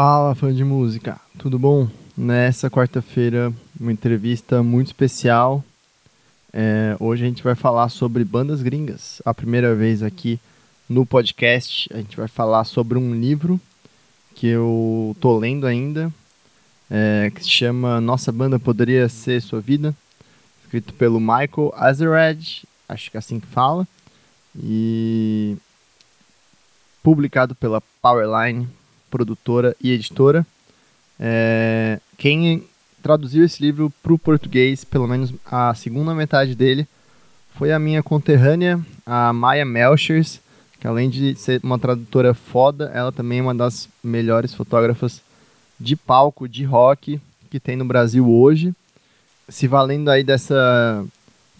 [0.00, 1.88] Fala, fã de música, tudo bom?
[2.16, 5.64] Nessa quarta-feira, uma entrevista muito especial.
[6.52, 9.20] É, hoje a gente vai falar sobre bandas gringas.
[9.24, 10.38] A primeira vez aqui
[10.88, 13.60] no podcast, a gente vai falar sobre um livro
[14.36, 16.12] que eu tô lendo ainda,
[16.88, 19.92] é, que se chama Nossa Banda Poderia Ser Sua Vida,
[20.62, 23.84] escrito pelo Michael Azerrad, acho que é assim que fala,
[24.56, 25.56] e
[27.02, 28.77] publicado pela Powerline,
[29.10, 30.46] produtora e editora.
[31.18, 32.64] É, quem
[33.02, 36.86] traduziu esse livro para o português, pelo menos a segunda metade dele,
[37.54, 40.40] foi a minha conterrânea, a Maya Melchers,
[40.80, 45.20] que além de ser uma tradutora foda, ela também é uma das melhores fotógrafas
[45.78, 48.72] de palco, de rock que tem no Brasil hoje.
[49.48, 51.04] Se valendo aí dessa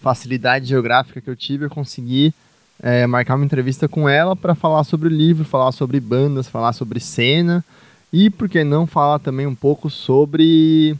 [0.01, 2.33] facilidade geográfica que eu tive, eu consegui
[2.81, 6.73] é, marcar uma entrevista com ela para falar sobre o livro, falar sobre bandas, falar
[6.73, 7.63] sobre cena
[8.11, 10.95] e, por que não, falar também um pouco sobre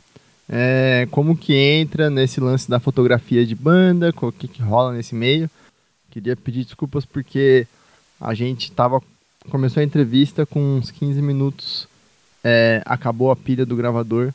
[0.48, 5.16] é, como que entra nesse lance da fotografia de banda, o que, que rola nesse
[5.16, 5.50] meio.
[6.12, 7.68] Queria pedir desculpas porque
[8.20, 9.02] a gente tava,
[9.50, 11.88] começou a entrevista com uns 15 minutos,
[12.44, 14.34] é, acabou a pilha do gravador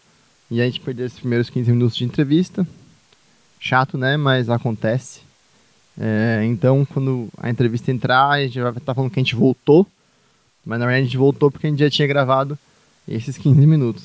[0.50, 2.66] e a gente perdeu esses primeiros 15 minutos de entrevista.
[3.58, 4.16] Chato, né?
[4.16, 5.20] Mas acontece.
[5.98, 9.37] É, então, quando a entrevista entrar, a gente vai estar tá falando que a gente
[9.37, 9.87] voltou,
[10.64, 12.59] mas na verdade a gente voltou porque a gente já tinha gravado
[13.06, 14.05] esses 15 minutos.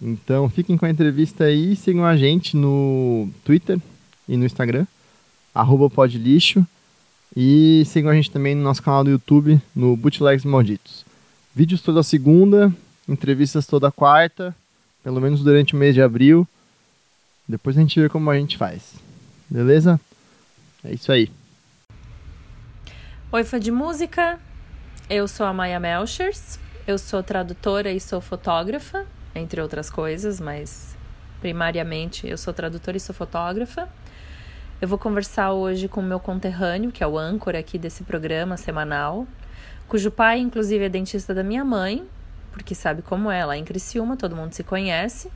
[0.00, 3.78] Então, fiquem com a entrevista aí, sigam a gente no Twitter
[4.28, 4.86] e no Instagram,
[5.94, 6.66] podlixo,
[7.36, 11.04] e sigam a gente também no nosso canal do YouTube, no Bootlegs Malditos.
[11.54, 12.74] Vídeos toda segunda,
[13.08, 14.54] entrevistas toda quarta,
[15.04, 16.48] pelo menos durante o mês de abril.
[17.46, 18.94] Depois a gente vê como a gente faz.
[19.48, 20.00] Beleza?
[20.84, 21.30] É isso aí.
[23.30, 24.38] Oi, fã de música.
[25.08, 26.58] Eu sou a Maya Melchers.
[26.86, 30.96] Eu sou tradutora e sou fotógrafa, entre outras coisas, mas
[31.40, 33.88] primariamente eu sou tradutora e sou fotógrafa.
[34.80, 38.56] Eu vou conversar hoje com o meu conterrâneo, que é o âncora aqui desse programa
[38.56, 39.26] semanal,
[39.86, 42.06] cujo pai, inclusive, é dentista da minha mãe,
[42.50, 45.30] porque sabe como é, lá em Criciúma, todo mundo se conhece.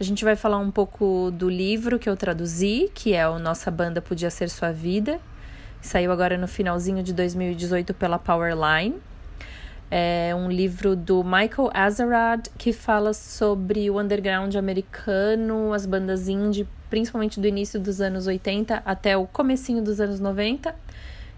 [0.00, 3.70] A gente vai falar um pouco do livro que eu traduzi, que é o Nossa
[3.70, 5.20] Banda Podia Ser Sua Vida.
[5.80, 8.96] Saiu agora no finalzinho de 2018 pela Powerline.
[9.90, 16.66] É um livro do Michael Azerrad que fala sobre o underground americano, as bandas indie,
[16.88, 20.74] principalmente do início dos anos 80 até o comecinho dos anos 90.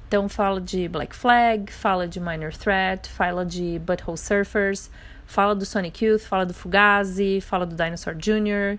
[0.06, 4.88] Então fala de Black Flag, fala de Minor Threat, fala de Butthole Surfers,
[5.26, 8.78] Fala do Sonic Youth, fala do Fugazi, fala do Dinosaur Jr.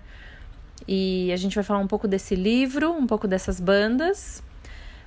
[0.86, 4.42] E a gente vai falar um pouco desse livro, um pouco dessas bandas.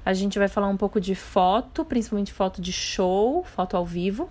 [0.05, 4.29] A gente vai falar um pouco de foto, principalmente foto de show, foto ao vivo.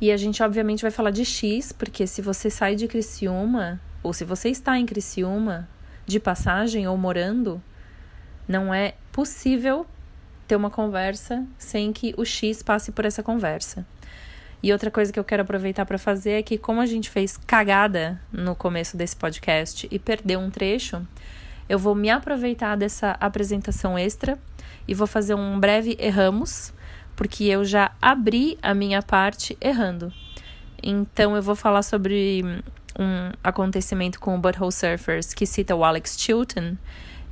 [0.00, 4.12] E a gente, obviamente, vai falar de X, porque se você sai de Criciúma, ou
[4.12, 5.68] se você está em Criciúma,
[6.04, 7.62] de passagem ou morando,
[8.48, 9.86] não é possível
[10.48, 13.86] ter uma conversa sem que o X passe por essa conversa.
[14.62, 17.36] E outra coisa que eu quero aproveitar para fazer é que, como a gente fez
[17.36, 21.04] cagada no começo desse podcast e perdeu um trecho,
[21.68, 24.38] eu vou me aproveitar dessa apresentação extra
[24.86, 26.72] e vou fazer um breve erramos,
[27.16, 30.12] porque eu já abri a minha parte errando.
[30.80, 32.42] Então eu vou falar sobre
[32.98, 36.76] um acontecimento com o Butthole Surfers que cita o Alex Chilton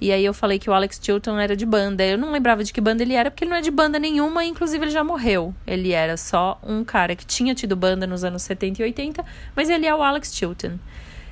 [0.00, 2.02] e aí eu falei que o Alex Chilton era de banda.
[2.02, 4.42] Eu não lembrava de que banda ele era, porque ele não é de banda nenhuma,
[4.42, 5.54] inclusive ele já morreu.
[5.66, 9.22] Ele era só um cara que tinha tido banda nos anos 70 e 80,
[9.54, 10.78] mas ele é o Alex Chilton.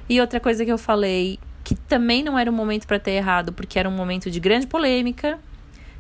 [0.07, 3.55] E outra coisa que eu falei, que também não era um momento para ter errado,
[3.55, 5.39] porque era um momento de grande polêmica,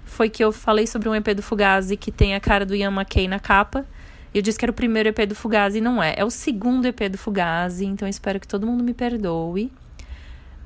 [0.04, 2.92] foi que eu falei sobre um EP do Fugazi que tem a cara do Ian
[2.92, 3.86] McKay na capa.
[4.34, 6.14] Eu disse que era o primeiro EP do Fugazi, não é.
[6.18, 9.72] É o segundo EP do Fugazi, então espero que todo mundo me perdoe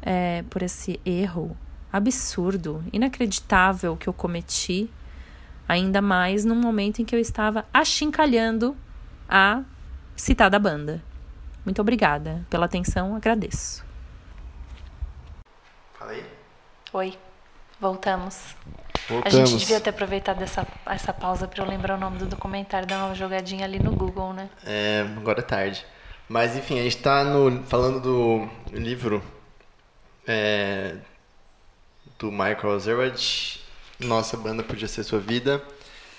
[0.02, 1.56] é, por esse erro
[1.92, 4.90] absurdo, inacreditável que eu cometi,
[5.68, 8.76] ainda mais num momento em que eu estava achincalhando
[9.28, 9.62] a
[10.16, 11.02] citada banda.
[11.64, 13.84] Muito obrigada pela atenção, agradeço.
[15.94, 16.24] Fala aí.
[16.92, 17.18] Oi,
[17.78, 18.56] voltamos.
[19.08, 19.26] Voltamos.
[19.26, 22.86] A gente devia ter aproveitado essa, essa pausa para eu lembrar o nome do documentário,
[22.86, 24.48] dar uma jogadinha ali no Google, né?
[24.64, 25.86] É, agora é tarde.
[26.28, 27.24] Mas enfim, a gente está
[27.66, 29.22] falando do livro
[30.26, 30.96] é,
[32.22, 33.20] do Michael Azerrad,
[33.98, 35.60] Nossa Banda Podia Ser Sua Vida.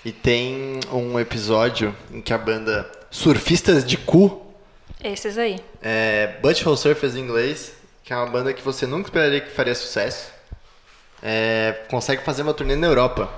[0.03, 4.53] E tem um episódio em que a banda Surfistas de Cu.
[5.01, 5.63] Esses aí.
[5.81, 7.73] É, Butthole Surfers em inglês,
[8.03, 10.29] que é uma banda que você nunca esperaria que faria sucesso.
[11.21, 13.31] É, consegue fazer uma turnê na Europa.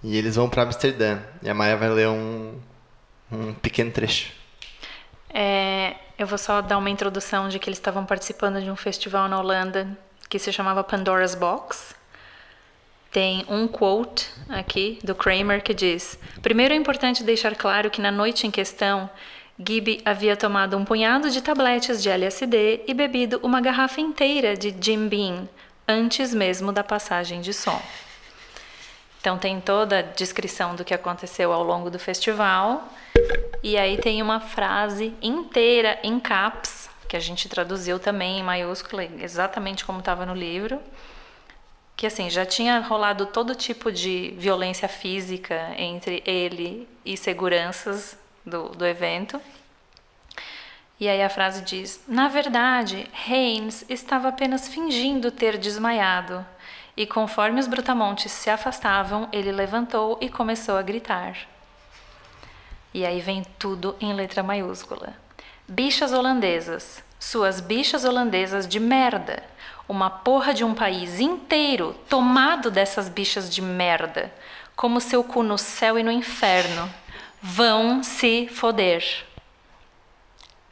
[0.00, 1.18] E eles vão para Amsterdã.
[1.42, 2.56] E a Maia vai ler um,
[3.32, 4.32] um pequeno trecho.
[5.28, 9.28] É, eu vou só dar uma introdução de que eles estavam participando de um festival
[9.28, 9.98] na Holanda
[10.28, 11.94] que se chamava Pandora's Box.
[13.10, 18.10] Tem um quote aqui do Kramer que diz: Primeiro é importante deixar claro que na
[18.10, 19.08] noite em questão,
[19.58, 24.74] Gibby havia tomado um punhado de tabletes de LSD e bebido uma garrafa inteira de
[24.80, 25.48] Jim Beam
[25.86, 27.80] antes mesmo da passagem de som.
[29.20, 32.88] Então tem toda a descrição do que aconteceu ao longo do festival.
[33.62, 39.04] E aí tem uma frase inteira em caps, que a gente traduziu também em maiúscula,
[39.04, 40.80] exatamente como estava no livro.
[41.96, 48.68] Que assim, já tinha rolado todo tipo de violência física entre ele e seguranças do,
[48.68, 49.40] do evento.
[51.00, 56.44] E aí a frase diz: Na verdade, Haynes estava apenas fingindo ter desmaiado.
[56.96, 61.36] E conforme os brutamontes se afastavam, ele levantou e começou a gritar.
[62.92, 65.14] E aí vem tudo em letra maiúscula.
[65.70, 69.42] Bichas holandesas, suas bichas holandesas de merda.
[69.86, 74.32] Uma porra de um país inteiro tomado dessas bichas de merda.
[74.74, 76.88] Como seu cu no céu e no inferno.
[77.42, 79.04] Vão se foder.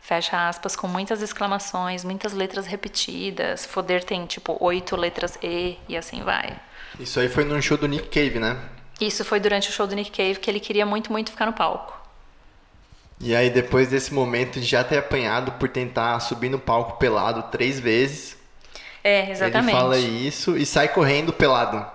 [0.01, 3.67] Fecha aspas com muitas exclamações, muitas letras repetidas.
[3.67, 6.59] Foder tem tipo oito letras E e assim vai.
[6.99, 8.59] Isso aí foi num show do Nick Cave, né?
[8.99, 11.53] Isso foi durante o show do Nick Cave que ele queria muito, muito ficar no
[11.53, 12.06] palco.
[13.21, 17.45] E aí depois desse momento de já ter apanhado por tentar subir no palco pelado
[17.51, 18.37] três vezes.
[19.03, 19.71] É, exatamente.
[19.71, 21.87] Ele fala isso e sai correndo pelado.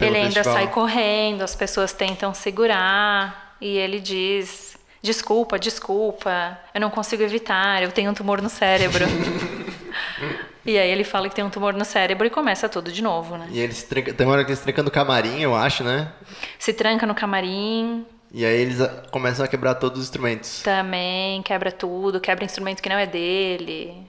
[0.00, 0.54] Ele ainda festival.
[0.54, 4.76] sai correndo, as pessoas tentam segurar e ele diz
[5.06, 9.04] Desculpa, desculpa, eu não consigo evitar, eu tenho um tumor no cérebro.
[10.66, 13.36] e aí ele fala que tem um tumor no cérebro e começa tudo de novo,
[13.36, 13.46] né?
[13.52, 15.84] E ele se tranca, tem uma hora que ele se tranca no camarim, eu acho,
[15.84, 16.10] né?
[16.58, 18.04] Se tranca no camarim.
[18.32, 18.78] E aí eles
[19.10, 20.62] começam a quebrar todos os instrumentos.
[20.62, 24.06] Também, quebra tudo, quebra instrumento que não é dele.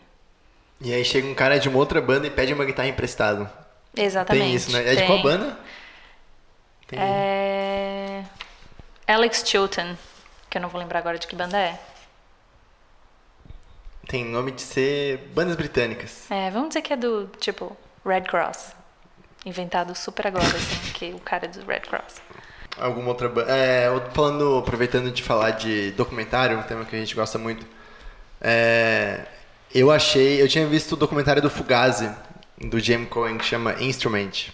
[0.81, 3.51] E aí chega um cara de uma outra banda e pede uma guitarra emprestada.
[3.95, 4.45] Exatamente.
[4.45, 4.93] Tem isso, né?
[4.93, 5.57] É de qual banda?
[6.87, 6.99] Tem...
[6.99, 8.23] É...
[9.07, 9.95] Alex Chilton
[10.49, 11.79] que eu não vou lembrar agora de que banda é.
[14.07, 16.31] Tem nome de ser bandas britânicas.
[16.31, 17.75] É, vamos dizer que é do, tipo,
[18.05, 18.73] Red Cross.
[19.45, 22.21] Inventado super agora, assim, que o cara é do Red Cross.
[22.79, 23.51] Alguma outra banda.
[23.51, 27.65] É, falando, aproveitando de falar de documentário, um tema que a gente gosta muito.
[28.39, 29.25] É,
[29.73, 30.41] eu achei.
[30.41, 32.09] Eu tinha visto o documentário do Fugazi,
[32.57, 34.51] do James Cohen, que chama Instrument.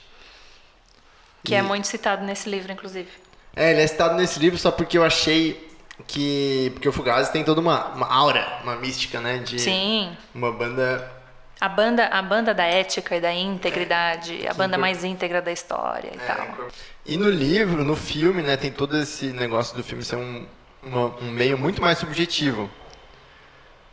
[1.43, 3.09] Que é e, é muito citado nesse livro, inclusive.
[3.55, 5.69] É, ele é citado nesse livro só porque eu achei
[6.07, 10.15] que porque o Fugazi tem toda uma, uma aura, uma mística, né, de Sim.
[10.33, 11.11] uma banda
[11.59, 15.51] a banda a banda da ética e da integridade, é, a banda mais íntegra da
[15.51, 16.69] história e é, tal.
[17.05, 20.45] E no livro, no filme, né, tem todo esse negócio do filme ser um,
[20.81, 22.69] uma, um meio muito mais subjetivo.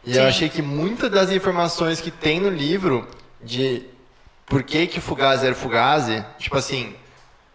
[0.05, 0.21] E Sim.
[0.21, 3.07] eu achei que muitas das informações que tem no livro
[3.43, 3.87] de
[4.47, 6.95] por que que o Fugazi era Fugazi, tipo assim,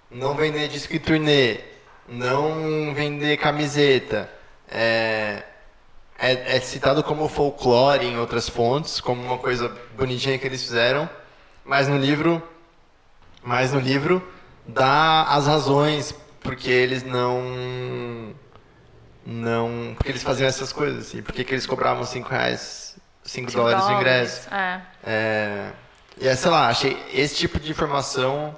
[0.10, 1.60] não vender disco e turnê,
[2.08, 4.30] não vender camiseta,
[4.70, 5.44] é,
[6.26, 11.08] é, é, citado como folclore em outras fontes, como uma coisa bonitinha que eles fizeram,
[11.64, 12.42] mas no livro,
[13.44, 14.26] mas no livro
[14.66, 18.34] dá as razões porque eles não
[19.26, 23.86] não porque eles faziam essas coisas assim, porque que eles cobravam 5 reais 5 dólares
[23.86, 24.54] o ingresso.
[24.54, 24.82] É.
[25.04, 25.72] É,
[26.20, 28.56] e é, sei lá, achei esse tipo de informação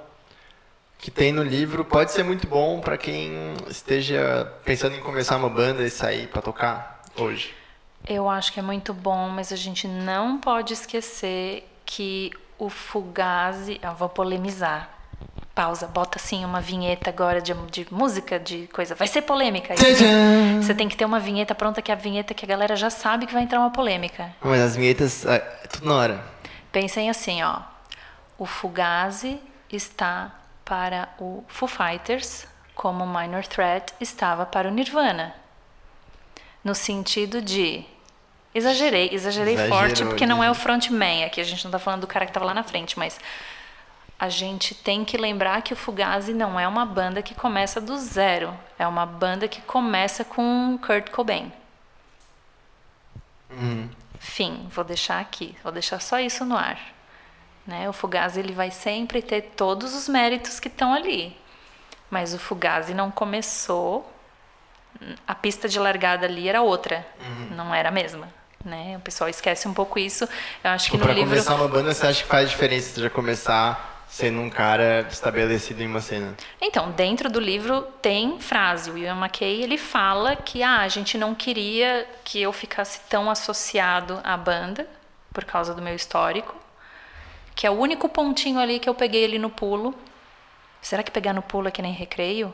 [0.98, 5.48] que tem no livro pode ser muito bom para quem esteja pensando em começar uma
[5.48, 7.54] banda e sair para tocar hoje.
[8.06, 13.78] Eu acho que é muito bom, mas a gente não pode esquecer que o Fugazi,
[13.82, 14.90] eu vou polemizar.
[15.54, 18.94] Pausa, bota assim uma vinheta agora de, de música, de coisa.
[18.94, 19.74] Vai ser polêmica.
[20.62, 22.90] Você tem que ter uma vinheta pronta, que é a vinheta que a galera já
[22.90, 24.32] sabe que vai entrar uma polêmica.
[24.40, 25.38] Mas as vinhetas, é
[25.72, 26.24] tudo na hora.
[26.70, 27.60] Pensem assim, ó.
[28.38, 30.32] O Fugazi está
[30.64, 35.34] para o Foo Fighters, como Minor Threat estava para o Nirvana.
[36.68, 37.82] No sentido de.
[38.54, 42.02] Exagerei, exagerei Exagerou, forte, porque não é o frontman aqui, a gente não está falando
[42.02, 43.18] do cara que estava lá na frente, mas
[44.18, 47.96] a gente tem que lembrar que o Fugazi não é uma banda que começa do
[47.96, 51.50] zero, é uma banda que começa com Kurt Cobain.
[53.48, 53.88] Uhum.
[54.18, 56.78] Fim, vou deixar aqui, vou deixar só isso no ar.
[57.66, 57.88] Né?
[57.88, 61.34] O Fugazi ele vai sempre ter todos os méritos que estão ali.
[62.10, 64.17] Mas o Fugazi não começou.
[65.26, 67.56] A pista de largada ali era outra, uhum.
[67.56, 68.28] não era a mesma.
[68.64, 68.96] Né?
[68.96, 70.28] O pessoal esquece um pouco isso.
[70.64, 71.30] Eu acho tipo, que no pra livro.
[71.30, 75.82] começar uma banda, você acha que faz diferença você já começar sendo um cara estabelecido
[75.82, 76.34] em uma cena.
[76.60, 78.90] Então, dentro do livro tem frase.
[78.90, 83.30] O Ian McKay, ele fala que ah, a gente não queria que eu ficasse tão
[83.30, 84.88] associado à banda
[85.32, 86.54] por causa do meu histórico,
[87.54, 89.94] que é o único pontinho ali que eu peguei ali no pulo.
[90.80, 92.52] Será que pegar no pulo é que nem recreio?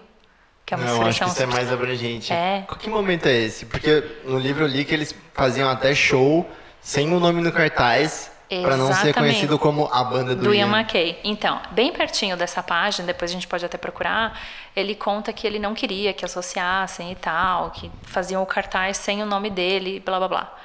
[0.65, 2.33] Que é uma não, acho que isso é mais abrangente.
[2.33, 2.67] É.
[2.79, 3.67] Que momento é esse?
[3.67, 6.49] Porque no livro eu li que eles faziam até show
[6.81, 8.31] sem o nome no cartaz
[8.63, 11.19] para não ser conhecido como a banda do, do Ian McKay.
[11.25, 14.39] Então, bem pertinho dessa página, depois a gente pode até procurar,
[14.77, 19.23] ele conta que ele não queria que associassem e tal, que faziam o cartaz sem
[19.23, 20.59] o nome dele, blá blá blá.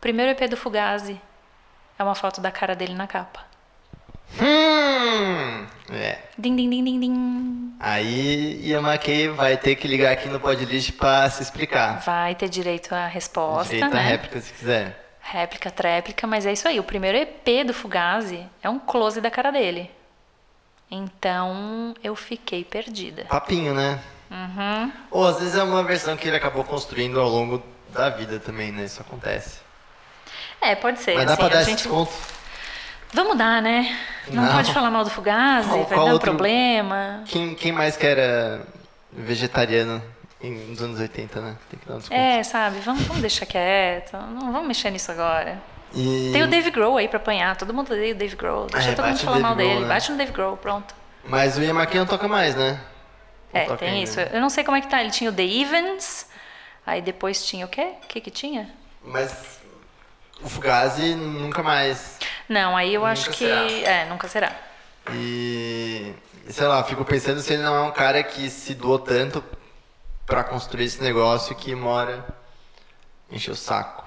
[0.00, 1.20] Primeiro EP do Fugazi
[1.98, 3.40] é uma foto da cara dele na capa.
[4.40, 6.18] Hum, é.
[6.38, 7.76] Din, din, din, din, din.
[7.80, 12.00] Aí McKay vai ter que ligar aqui no Podlist para se explicar.
[12.00, 14.00] Vai ter direito à resposta, direito né?
[14.00, 15.04] à réplica se quiser.
[15.20, 16.78] Réplica, tréplica, mas é isso aí.
[16.78, 19.90] O primeiro EP do Fugazi é um close da cara dele.
[20.90, 23.24] Então eu fiquei perdida.
[23.24, 23.98] Papinho, né?
[24.30, 24.92] Uhum.
[25.10, 28.70] Ou às vezes é uma versão que ele acabou construindo ao longo da vida também,
[28.72, 28.84] né?
[28.84, 29.60] Isso acontece.
[30.60, 31.14] É, pode ser.
[31.14, 31.78] Mas dá assim, pra dar gente...
[31.78, 32.12] desconto?
[33.16, 33.96] Vamos dar, né?
[34.30, 34.52] Não, Não.
[34.52, 36.30] pode falar mal do Fugazi, qual, vai qual dar outro...
[36.32, 37.22] problema.
[37.24, 38.60] Quem, quem mais que era
[39.10, 40.02] vegetariano?
[40.42, 41.56] nos anos 80, né?
[41.70, 42.20] Tem que dar um desconto.
[42.20, 42.78] É, sabe?
[42.80, 44.12] Vamos, vamos deixar quieto.
[44.12, 45.58] Não vamos mexer nisso agora.
[45.94, 46.28] E...
[46.30, 47.56] Tem o Dave Grohl aí pra apanhar.
[47.56, 48.66] Todo mundo odeia o Dave Grohl.
[48.66, 49.80] Deixa é, todo mundo falar mal Grohl, dele.
[49.80, 49.88] Né?
[49.88, 50.94] Bate no Dave Grohl, pronto.
[51.24, 52.78] Mas o Ian não toca mais, né?
[53.52, 54.02] Não é, tem ainda.
[54.04, 54.20] isso.
[54.20, 55.00] Eu não sei como é que tá.
[55.00, 56.28] Ele tinha o The Evans.
[56.86, 57.94] Aí depois tinha o quê?
[58.04, 58.70] O que que tinha?
[59.02, 59.58] Mas
[60.42, 62.18] o Fugazi nunca mais.
[62.48, 63.46] Não, aí eu nunca acho que.
[63.46, 63.90] Será.
[63.90, 64.52] É, nunca será.
[65.12, 66.14] E.
[66.48, 69.42] Sei lá, fico pensando se ele não é um cara que se doou tanto
[70.24, 72.24] para construir esse negócio que mora
[73.30, 74.04] enche o saco.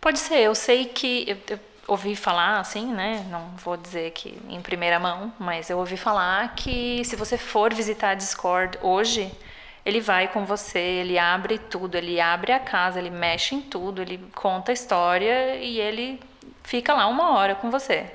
[0.00, 3.26] Pode ser, eu sei que eu, eu, ouvi falar assim, né?
[3.30, 7.72] Não vou dizer que em primeira mão, mas eu ouvi falar que se você for
[7.74, 9.30] visitar a Discord hoje,
[9.84, 14.02] ele vai com você, ele abre tudo, ele abre a casa, ele mexe em tudo,
[14.02, 16.20] ele conta a história e ele
[16.68, 18.06] fica lá uma hora com você.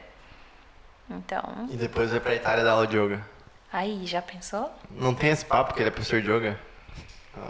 [1.09, 1.67] Então.
[1.71, 3.25] E depois vai pra Itália dar aula de yoga.
[3.71, 4.71] Aí, já pensou?
[4.91, 6.59] Não tem esse papo que ele é professor de yoga?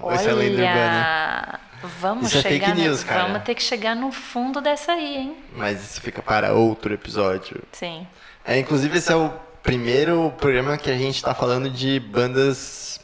[0.02, 1.60] Olha, Essa é lenda urbana.
[2.00, 3.24] Vamos isso chegar é fake news, no, cara.
[3.24, 5.38] Vamos ter que chegar no fundo dessa aí, hein?
[5.54, 7.62] Mas isso fica para outro episódio.
[7.74, 8.08] Sim.
[8.46, 9.30] É, inclusive, esse é o
[9.62, 13.02] primeiro programa que a gente está falando de bandas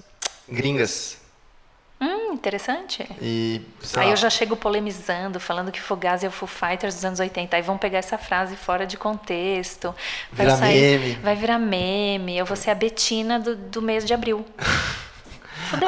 [0.47, 1.18] gringas.
[2.31, 3.07] Interessante.
[3.21, 3.61] E,
[3.95, 4.11] aí lá.
[4.11, 7.55] eu já chego polemizando, falando que Fugazi é o Foo Fighters dos anos 80.
[7.55, 9.93] Aí vão pegar essa frase fora de contexto.
[10.31, 11.15] Vai virar sair, meme.
[11.15, 12.37] Vai virar meme.
[12.37, 14.45] Eu vou ser a Betina do, do mês de abril.
[15.69, 15.87] Fudeu.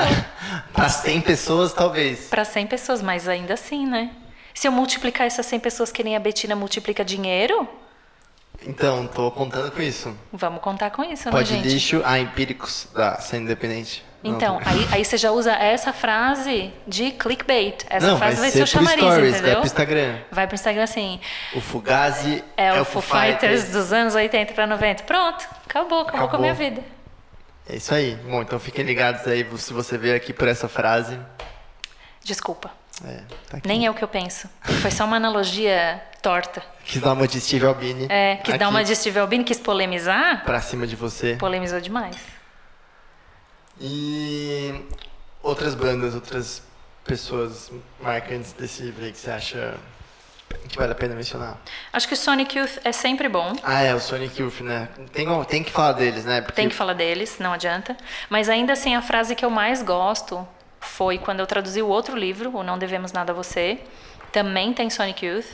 [0.74, 2.27] Para 100 pessoas, talvez.
[2.27, 4.12] Para 100 pessoas, mas ainda assim, né?
[4.53, 7.67] Se eu multiplicar essas 100 pessoas que nem a Betina multiplica dinheiro.
[8.65, 10.15] Então, tô contando com isso.
[10.31, 11.74] Vamos contar com isso, Pode né, gente?
[11.74, 14.03] lixo a empíricos da Sendo Independente.
[14.23, 17.83] Então, Não, aí, aí você já usa essa frase de clickbait.
[17.89, 19.41] Essa Não, frase vai, vai ser, o chamariz, stories, entendeu?
[19.43, 20.17] Vai pro Instagram.
[20.31, 21.19] Vai pro Instagram assim.
[21.55, 25.03] O Fugazi é, é o Foo Fighters, Fighters dos anos 80 para 90.
[25.03, 26.83] Pronto, acabou, acabou, acabou com a minha vida.
[27.67, 28.15] É isso aí.
[28.15, 31.17] Bom, então fiquem ligados aí se você veio aqui por essa frase.
[32.23, 32.71] Desculpa.
[33.03, 34.47] É, tá Nem é o que eu penso.
[34.61, 36.61] Foi só uma analogia torta.
[36.85, 38.05] Quis dar uma de Steve Albini.
[38.09, 38.59] É, quis aqui.
[38.59, 40.43] dar uma de Steve Albini, quis polemizar.
[40.43, 41.35] Pra cima de você.
[41.39, 42.15] Polemizou demais.
[43.81, 44.85] E
[45.41, 46.61] outras bandas, outras
[47.03, 49.75] pessoas marcantes desse que você acha
[50.69, 51.57] que vale a pena mencionar?
[51.91, 53.53] Acho que o Sonic Youth é sempre bom.
[53.63, 54.89] Ah, é, o Sonic Youth, né?
[55.11, 56.41] Tem, tem que falar deles, né?
[56.41, 56.55] Porque...
[56.55, 57.97] Tem que falar deles, não adianta.
[58.29, 60.47] Mas ainda assim, a frase que eu mais gosto
[60.79, 63.79] foi quando eu traduzi o outro livro, o Não Devemos Nada a Você.
[64.31, 65.47] Também tem Sonic Youth.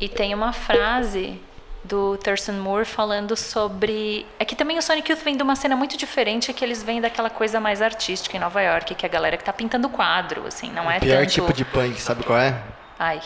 [0.00, 1.40] E tem uma frase
[1.86, 4.26] do Thurston Moore falando sobre.
[4.38, 7.00] É que também o Sonic Youth vem de uma cena muito diferente, que eles vêm
[7.00, 10.46] daquela coisa mais artística em Nova York, que é a galera que tá pintando quadro,
[10.46, 11.30] assim, não o é pior tanto...
[11.30, 12.60] tipo de punk, sabe qual é?
[12.98, 13.20] Ai.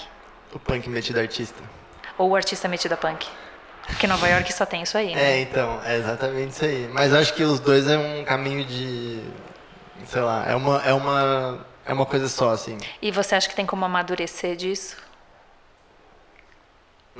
[0.53, 1.63] O punk metido artista.
[2.19, 3.27] Ou o artista metido a punk.
[3.87, 5.33] Porque Nova York só tem isso aí, né?
[5.33, 6.89] É, então, é exatamente isso aí.
[6.93, 9.21] Mas acho que os dois é um caminho de.
[10.07, 12.79] Sei lá, é uma, é uma, é uma coisa só, assim.
[13.01, 14.97] E você acha que tem como amadurecer disso?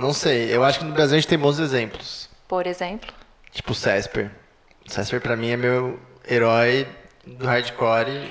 [0.01, 0.55] Não sei.
[0.55, 2.29] Eu acho que no Brasil a gente tem bons exemplos.
[2.49, 3.13] Por exemplo?
[3.53, 4.31] Tipo o Cesper.
[4.87, 6.89] O Cesper pra mim é meu herói
[7.27, 8.31] do hardcore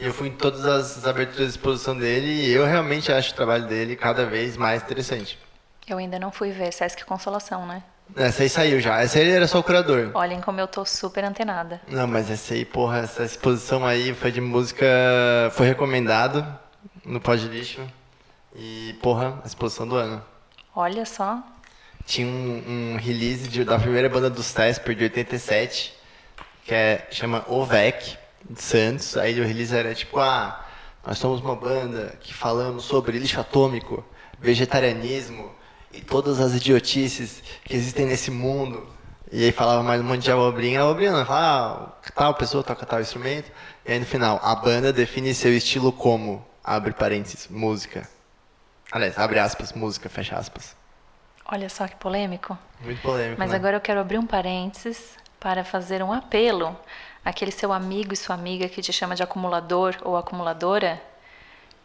[0.00, 3.66] eu fui em todas as aberturas de exposição dele e eu realmente acho o trabalho
[3.66, 5.38] dele cada vez mais interessante.
[5.86, 7.82] Eu ainda não fui ver Sesc Consolação, né?
[8.16, 9.00] Essa aí saiu já.
[9.02, 10.10] Essa aí era só o curador.
[10.14, 11.82] Olhem como eu tô super antenada.
[11.86, 14.86] Não, mas essa aí, porra, essa exposição aí foi de música.
[15.52, 16.46] Foi recomendado
[17.04, 17.86] no Pod Lixo.
[18.56, 20.24] E, porra, a exposição do ano.
[20.74, 21.42] Olha só.
[22.06, 25.94] tinha um, um release de, da primeira banda dos Tesper de 87,
[26.64, 28.16] que é, chama OVEC,
[28.48, 29.16] de Santos.
[29.16, 30.64] Aí o release era tipo, ah,
[31.06, 34.04] nós somos uma banda que falamos sobre lixo atômico,
[34.38, 35.50] vegetarianismo
[35.92, 38.86] e todas as idiotices que existem nesse mundo.
[39.32, 40.82] E aí falava mais um monte de abobrinha.
[40.82, 43.50] Abobrinha não fala, ah, tal pessoa toca tal instrumento.
[43.86, 48.08] E aí no final, a banda define seu estilo como, abre parênteses, música.
[48.90, 50.76] Aliás, abre aspas, música, fecha aspas.
[51.44, 52.56] Olha só que polêmico.
[52.80, 53.38] Muito polêmico.
[53.38, 53.56] Mas né?
[53.56, 56.76] agora eu quero abrir um parênteses para fazer um apelo
[57.24, 61.00] àquele seu amigo e sua amiga que te chama de acumulador ou acumuladora.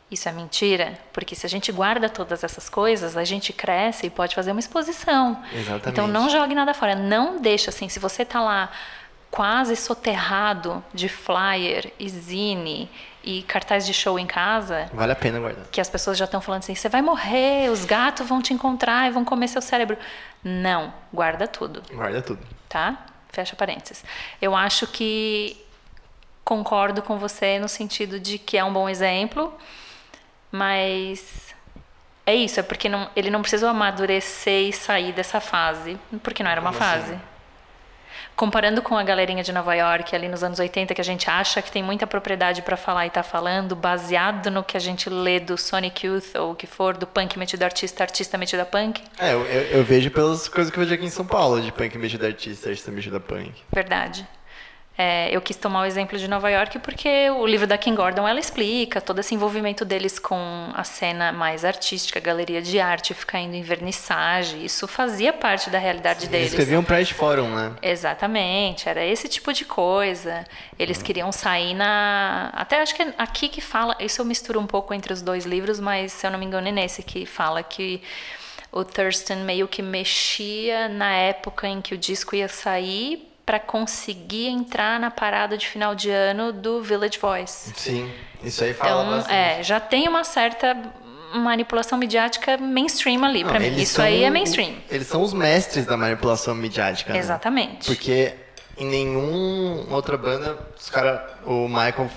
[0.10, 4.10] Isso é mentira, porque se a gente guarda todas essas coisas, a gente cresce e
[4.10, 5.42] pode fazer uma exposição.
[5.52, 5.90] Exatamente.
[5.90, 8.70] Então não jogue nada fora, não deixa assim, se você está lá
[9.32, 12.90] quase soterrado de flyer e zine
[13.26, 14.90] e cartaz de show em casa.
[14.94, 15.66] Vale a pena guardar.
[15.72, 19.08] Que as pessoas já estão falando assim: você vai morrer, os gatos vão te encontrar
[19.08, 19.98] e vão comer seu cérebro.
[20.44, 21.82] Não, guarda tudo.
[21.92, 22.40] Guarda tudo.
[22.70, 23.06] Tá?
[23.30, 24.06] Fecha parênteses.
[24.42, 25.62] Eu acho que
[26.44, 29.52] concordo com você no sentido de que é um bom exemplo,
[30.52, 31.56] mas
[32.26, 36.52] é isso, é porque não, ele não precisou amadurecer e sair dessa fase, porque não
[36.52, 37.20] era uma Como assim?
[38.36, 41.62] Comparando com a galerinha de Nova York ali nos anos 80, que a gente acha
[41.62, 45.40] que tem muita propriedade para falar e tá falando, baseado no que a gente lê
[45.40, 48.66] do Sonic Youth ou o que for, do punk metido a artista, artista metido a
[48.66, 49.02] punk.
[49.18, 51.98] É, eu, eu, vejo pelas coisas que eu vejo aqui em São Paulo, de punk
[51.98, 53.54] metido artista, artista metido punk.
[53.72, 54.28] Verdade.
[54.98, 58.26] É, eu quis tomar o exemplo de Nova York porque o livro da Kim Gordon
[58.26, 63.14] ela explica todo esse envolvimento deles com a cena mais artística, a galeria de arte,
[63.14, 64.64] ficar indo em vernissage.
[64.64, 66.48] Isso fazia parte da realidade Eles deles.
[66.52, 67.74] escreviam Pride Forum, né?
[67.82, 70.46] Exatamente, era esse tipo de coisa.
[70.80, 72.52] Eles queriam sair na.
[72.54, 73.98] Até acho que é aqui que fala.
[74.00, 76.70] Isso eu misturo um pouco entre os dois livros, mas se eu não me engano
[76.70, 78.02] é nesse que fala que
[78.72, 84.48] o Thurston meio que mexia na época em que o disco ia sair para conseguir
[84.48, 87.72] entrar na parada de final de ano do Village Voice.
[87.76, 88.12] Sim,
[88.44, 89.36] isso aí fala Então, bastante.
[89.36, 90.76] é, já tem uma certa
[91.34, 93.76] manipulação midiática mainstream ali para mim.
[93.76, 94.76] Isso aí é mainstream.
[94.90, 97.14] Eles são os mestres da manipulação midiática.
[97.14, 97.20] né?
[97.20, 97.86] Exatamente.
[97.86, 98.34] Porque
[98.78, 102.10] em nenhuma outra banda, os cara, o Michael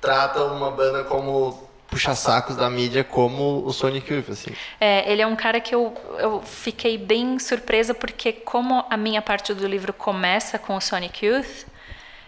[0.00, 4.54] trata uma banda como puxa-sacos da mídia como o Sonic Youth, assim.
[4.80, 9.20] É, ele é um cara que eu, eu fiquei bem surpresa porque como a minha
[9.20, 11.66] parte do livro começa com o Sonic Youth,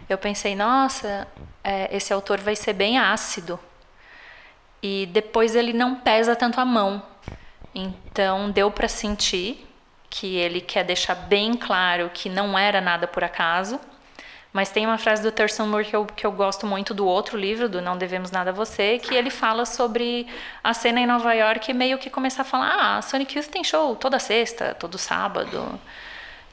[0.09, 1.29] eu pensei, nossa,
[1.63, 3.59] é, esse autor vai ser bem ácido.
[4.83, 7.03] E depois ele não pesa tanto a mão.
[7.75, 9.69] Então deu para sentir
[10.11, 13.81] que ele quer deixar bem claro que não era nada por acaso.
[14.53, 17.39] Mas tem uma frase do Thurston Moore que eu, que eu gosto muito do outro
[17.39, 20.27] livro, do Não Devemos Nada a Você, que ele fala sobre
[20.63, 23.65] a cena em Nova York e meio que começar a falar: ah, Sonic Youth tem
[23.65, 25.81] show toda sexta, todo sábado.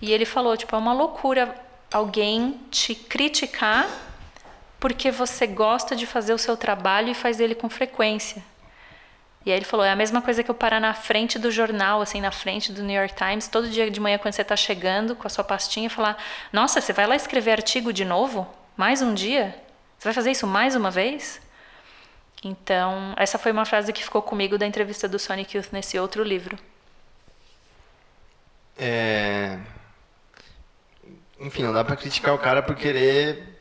[0.02, 1.54] E ele falou: tipo, é uma loucura
[1.94, 3.88] alguém te criticar
[4.80, 8.42] porque você gosta de fazer o seu trabalho e faz ele com frequência.
[9.46, 12.02] E aí ele falou, é a mesma coisa que eu parar na frente do jornal,
[12.02, 15.16] assim, na frente do New York Times, todo dia de manhã quando você está chegando
[15.16, 16.22] com a sua pastinha e falar,
[16.52, 18.48] nossa, você vai lá escrever artigo de novo?
[18.76, 19.56] Mais um dia?
[19.98, 21.42] Você vai fazer isso mais uma vez?
[22.44, 26.24] Então, essa foi uma frase que ficou comigo da entrevista do Sonic Youth nesse outro
[26.24, 26.58] livro.
[28.78, 29.60] É...
[31.40, 33.59] Enfim, não dá pra criticar o cara por querer,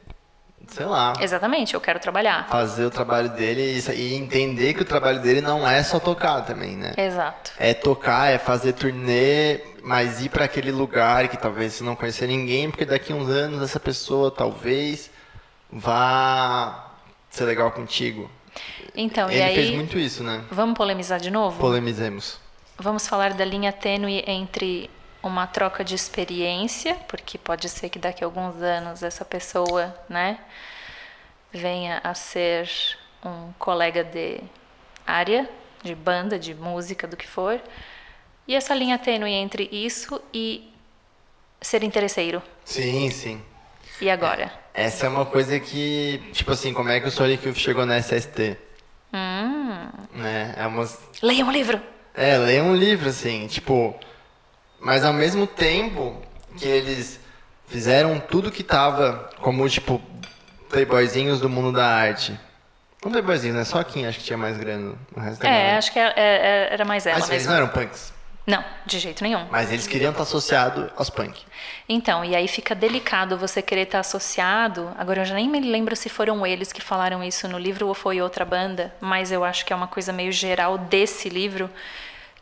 [0.68, 2.48] sei lá, Exatamente, eu quero trabalhar.
[2.48, 6.76] fazer o trabalho dele e, entender que o trabalho dele não é só tocar também,
[6.76, 6.92] né?
[6.96, 7.52] Exato.
[7.58, 12.26] É tocar, é fazer turnê, mas ir para aquele lugar que talvez você não conhecer
[12.26, 15.10] ninguém, porque daqui a uns anos essa pessoa talvez
[15.70, 16.92] vá
[17.30, 18.30] ser legal contigo.
[18.94, 20.42] Então, Ele e aí, fez muito isso, né?
[20.50, 21.58] vamos polemizar de novo?
[21.60, 22.38] Polemizemos.
[22.78, 24.90] Vamos falar da linha tênue entre
[25.28, 30.38] uma troca de experiência, porque pode ser que daqui a alguns anos essa pessoa, né,
[31.52, 32.68] venha a ser
[33.24, 34.40] um colega de
[35.06, 35.48] área,
[35.82, 37.60] de banda, de música, do que for.
[38.46, 40.72] E essa linha tênue entre isso e
[41.60, 42.42] ser interesseiro.
[42.64, 43.42] Sim, sim.
[44.00, 44.52] E agora?
[44.72, 47.98] Essa é uma coisa que, tipo assim, como é que o Sonic Youth chegou na
[47.98, 48.56] SST?
[49.12, 50.54] Hum, Né?
[50.56, 50.88] É uma,
[51.22, 51.80] leia um livro.
[52.14, 53.94] É, leia um livro, assim, tipo.
[54.80, 56.20] Mas ao mesmo tempo
[56.56, 57.20] que eles
[57.66, 60.00] fizeram tudo que tava como, tipo,
[60.68, 62.38] playboyzinhos do mundo da arte.
[63.04, 63.64] Não playboyzinhos, né?
[63.64, 64.94] Só quem acho que tinha mais grana.
[65.16, 67.50] O resto da É, acho que é- é- era mais ela Mas eles mesmo.
[67.50, 68.12] não eram punks.
[68.46, 69.46] Não, de jeito nenhum.
[69.50, 71.38] Mas eles queriam estar associados aos punk.
[71.86, 74.90] Então, e aí fica delicado você querer estar associado.
[74.96, 77.94] Agora eu já nem me lembro se foram eles que falaram isso no livro ou
[77.94, 81.68] foi outra banda, mas eu acho que é uma coisa meio geral desse livro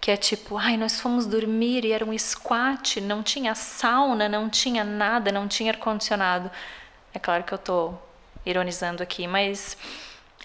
[0.00, 4.48] que é tipo, ai, nós fomos dormir e era um squat, não tinha sauna, não
[4.48, 6.50] tinha nada, não tinha ar-condicionado.
[7.12, 7.94] É claro que eu tô
[8.44, 9.76] ironizando aqui, mas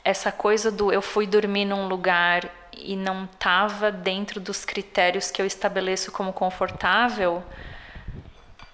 [0.03, 5.41] essa coisa do eu fui dormir num lugar e não estava dentro dos critérios que
[5.41, 7.43] eu estabeleço como confortável,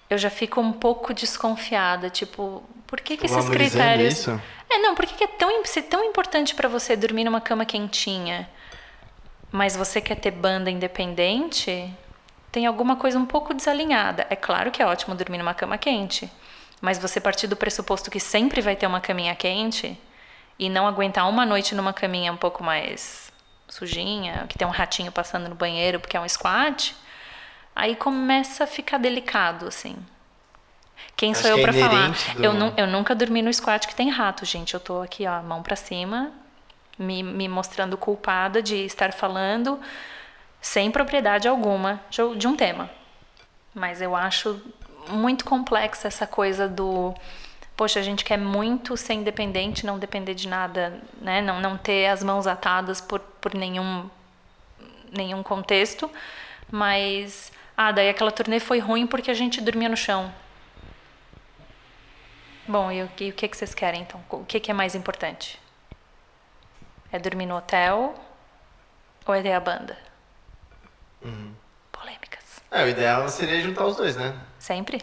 [0.08, 4.20] eu já fico um pouco desconfiada, tipo, por que, que esses critérios?
[4.20, 4.40] Isso?
[4.70, 7.66] É, não, por que, que é tão, ser tão importante para você dormir numa cama
[7.66, 8.48] quentinha?
[9.50, 11.92] Mas você quer ter banda independente,
[12.52, 14.26] tem alguma coisa um pouco desalinhada.
[14.30, 16.30] É claro que é ótimo dormir numa cama quente,
[16.80, 19.98] mas você partir do pressuposto que sempre vai ter uma caminha quente
[20.58, 23.32] e não aguentar uma noite numa caminha um pouco mais
[23.68, 26.96] sujinha, que tem um ratinho passando no banheiro porque é um squat,
[27.74, 29.96] aí começa a ficar delicado, assim.
[31.16, 32.10] Quem Acho sou eu é para falar?
[32.10, 32.44] Do...
[32.44, 34.74] Eu, nu eu nunca dormi no squat que tem rato, gente.
[34.74, 36.32] Eu tô aqui, ó, mão para cima,
[36.98, 39.78] me, me mostrando culpada de estar falando
[40.60, 42.00] sem propriedade alguma
[42.36, 42.90] de um tema.
[43.74, 44.60] Mas eu acho
[45.08, 47.14] muito complexa essa coisa do
[47.76, 51.40] poxa, a gente quer muito ser independente, não depender de nada, né?
[51.40, 54.10] Não, não ter as mãos atadas por, por nenhum,
[55.12, 56.10] nenhum contexto,
[56.72, 60.34] mas ah, daí aquela turnê foi ruim porque a gente dormia no chão.
[62.66, 64.20] Bom, e o, o que, que vocês querem então?
[64.32, 65.56] O que, que é mais importante?
[67.10, 68.14] É dormir no hotel
[69.26, 69.96] ou é ter a banda?
[71.22, 71.52] Uhum.
[71.90, 72.62] Polêmicas.
[72.70, 74.34] É, o ideal seria juntar os dois, né?
[74.58, 75.00] Sempre.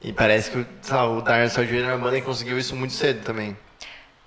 [0.00, 1.86] E parece que o, o Darren Jr.
[1.86, 3.56] na banda conseguiu isso muito cedo também.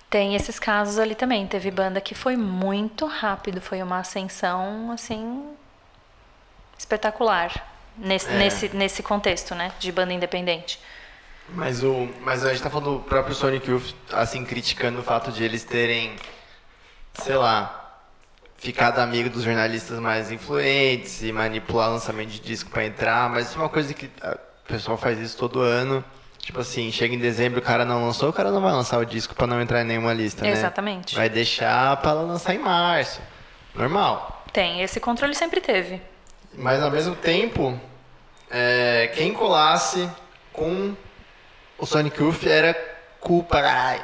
[0.08, 1.46] Tem esses casos ali também.
[1.46, 5.56] Teve banda que foi muito rápido, foi uma ascensão assim
[6.78, 7.52] espetacular
[7.96, 8.38] nesse, é.
[8.38, 10.78] nesse, nesse contexto, né, de banda independente.
[11.48, 15.30] Mas o, mas a gente tá falando do próprio Sonic Youth assim criticando o fato
[15.30, 16.16] de eles terem
[17.14, 18.00] sei lá,
[18.56, 23.48] ficar amigo dos jornalistas mais influentes e manipular o lançamento de disco para entrar, mas
[23.48, 26.04] isso é uma coisa que o pessoal faz isso todo ano.
[26.38, 29.06] Tipo assim, chega em dezembro, o cara não lançou, o cara não vai lançar o
[29.06, 31.14] disco para não entrar em nenhuma lista, Exatamente.
[31.14, 31.20] né?
[31.20, 33.20] Vai deixar para lançar em março.
[33.74, 34.44] Normal.
[34.52, 36.00] Tem, esse controle sempre teve.
[36.52, 37.78] Mas ao mesmo tempo,
[38.50, 40.08] é, quem colasse
[40.52, 40.94] com
[41.78, 42.74] o Sonic Youth era
[43.20, 43.58] culpa.
[43.58, 44.02] Ai,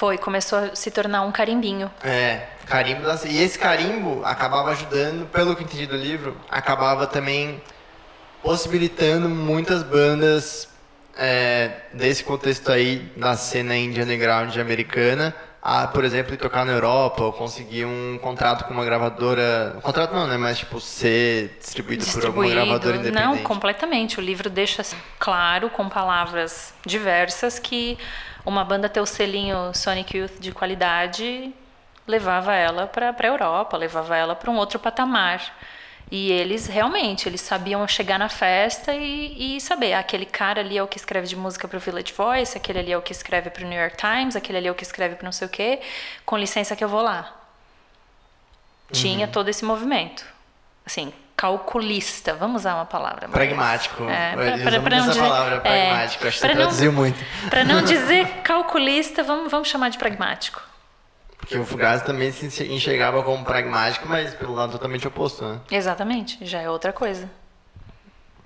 [0.00, 1.90] foi, começou a se tornar um carimbinho.
[2.02, 3.02] É, carimbo.
[3.26, 7.62] E esse carimbo acabava ajudando, pelo que entendi do livro, acabava também
[8.42, 10.70] possibilitando muitas bandas
[11.18, 17.22] é, desse contexto aí da cena indie underground americana a, por exemplo, tocar na Europa
[17.22, 19.74] ou conseguir um contrato com uma gravadora.
[19.76, 20.38] Um contrato não, né?
[20.38, 23.22] Mas tipo, ser distribuído, distribuído por alguma gravadora independente.
[23.22, 24.18] Não, completamente.
[24.18, 24.82] O livro deixa
[25.18, 27.98] claro, com palavras diversas, que
[28.44, 31.52] uma banda ter o selinho Sonic Youth de qualidade
[32.06, 35.56] levava ela para a Europa, levava ela para um outro patamar.
[36.10, 40.76] E eles realmente, eles sabiam chegar na festa e, e saber, ah, aquele cara ali
[40.76, 43.12] é o que escreve de música para o Village Voice, aquele ali é o que
[43.12, 45.46] escreve para o New York Times, aquele ali é o que escreve para não sei
[45.46, 45.80] o quê,
[46.26, 47.32] com licença que eu vou lá.
[48.88, 48.92] Uhum.
[48.92, 50.26] Tinha todo esse movimento.
[50.84, 53.26] Assim, calculista, vamos usar uma palavra.
[53.26, 53.32] Mais.
[53.32, 54.04] Pragmático.
[54.04, 54.34] É,
[54.78, 57.18] para não dizer, palavra, é, pragmático, acho que você traduziu muito.
[57.48, 60.60] Para não dizer calculista, vamos, vamos chamar de pragmático.
[61.38, 65.60] Porque o Fugazi também se enxergava como pragmático, mas pelo lado totalmente oposto, né?
[65.70, 67.30] Exatamente, já é outra coisa.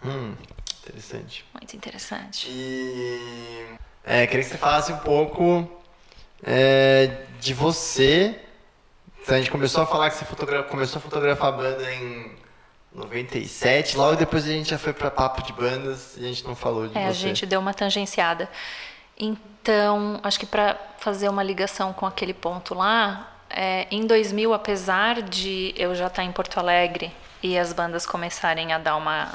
[0.04, 0.35] Hum,
[0.80, 1.44] interessante.
[1.52, 2.46] Muito interessante.
[2.48, 3.74] E...
[4.04, 5.68] É, queria que você falasse um pouco
[6.44, 8.40] é, de você.
[9.26, 10.24] A gente começou a falar que você
[10.70, 12.43] começou a fotografar a banda em
[12.94, 13.96] 97.
[13.96, 16.87] Logo depois a gente já foi para papo de bandas e a gente não falou
[16.87, 17.09] de é, você.
[17.09, 18.48] a gente deu uma tangenciada.
[19.18, 25.22] Então, acho que para fazer uma ligação com aquele ponto lá, é, em 2000, apesar
[25.22, 29.33] de eu já estar em Porto Alegre e as bandas começarem a dar uma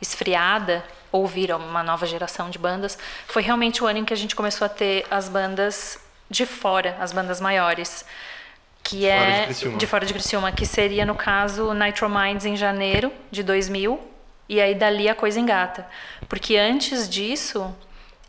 [0.00, 4.34] esfriada, ouvir uma nova geração de bandas, foi realmente o ano em que a gente
[4.34, 8.04] começou a ter as bandas de fora, as bandas maiores
[8.86, 13.12] que é de, de, fora de Criciúma, que seria no caso Nitro Minds em janeiro
[13.30, 14.00] de 2000
[14.48, 15.84] e aí dali a coisa engata,
[16.28, 17.74] porque antes disso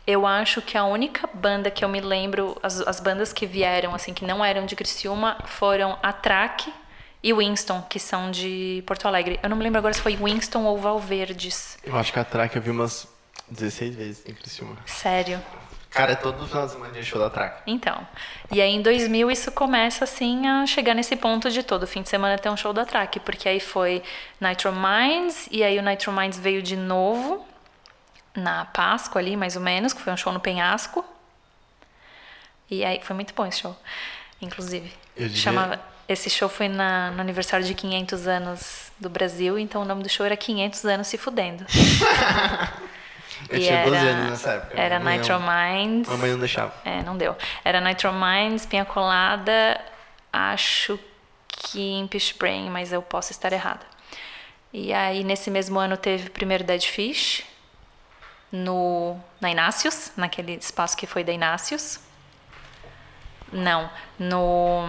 [0.04, 3.94] eu acho que a única banda que eu me lembro, as, as bandas que vieram
[3.94, 6.72] assim que não eram de Criciúma foram a Track
[7.22, 9.38] e Winston, que são de Porto Alegre.
[9.42, 11.78] Eu não me lembro agora se foi Winston ou Valverdes.
[11.84, 13.06] Eu acho que a Track eu vi umas
[13.48, 14.76] 16 vezes em Criciúma.
[14.86, 15.40] Sério?
[15.90, 17.62] Cara, é todo final de semana de show da Track.
[17.66, 18.06] Então.
[18.52, 22.08] E aí em 2000 isso começa assim a chegar nesse ponto de todo fim de
[22.08, 24.02] semana ter um show da Track, porque aí foi
[24.40, 27.46] Nitro Minds e aí o Nitro Minds veio de novo
[28.34, 31.04] na Páscoa ali, mais ou menos, que foi um show no Penhasco.
[32.70, 33.76] E aí foi muito bom esse show,
[34.42, 34.92] inclusive.
[35.16, 39.82] Eu devia, Chamava Esse show foi na, no aniversário de 500 anos do Brasil, então
[39.82, 41.64] o nome do show era 500 anos se fudendo.
[43.48, 44.80] Eu E tinha 12 era- anos nessa época.
[44.80, 46.08] Era Nitro Minds.
[46.08, 46.74] Mamãe não deixava.
[46.84, 47.36] É, não deu.
[47.64, 49.80] Era Nitro Minds, Pinha Colada,
[50.32, 50.98] acho
[51.48, 53.86] que Impish Brain, mas eu posso estar errada.
[54.72, 57.42] E aí, nesse mesmo ano, teve o primeiro Dead Fish,
[58.52, 62.00] no, na Inácios, naquele espaço que foi da Inácios.
[63.50, 64.86] Não, no.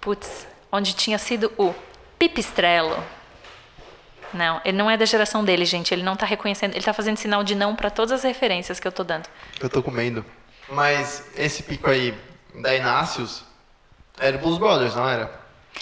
[0.00, 1.74] Putz, onde tinha sido o
[2.18, 3.02] Pipistrello.
[4.34, 5.92] Não, ele não é da geração dele, gente.
[5.94, 6.74] Ele não tá reconhecendo.
[6.74, 9.28] Ele tá fazendo sinal de não para todas as referências que eu tô dando.
[9.60, 10.24] Eu tô comendo.
[10.68, 12.14] Mas esse pico aí
[12.54, 13.44] da Inácios
[14.20, 15.30] era Blues Brothers, não era?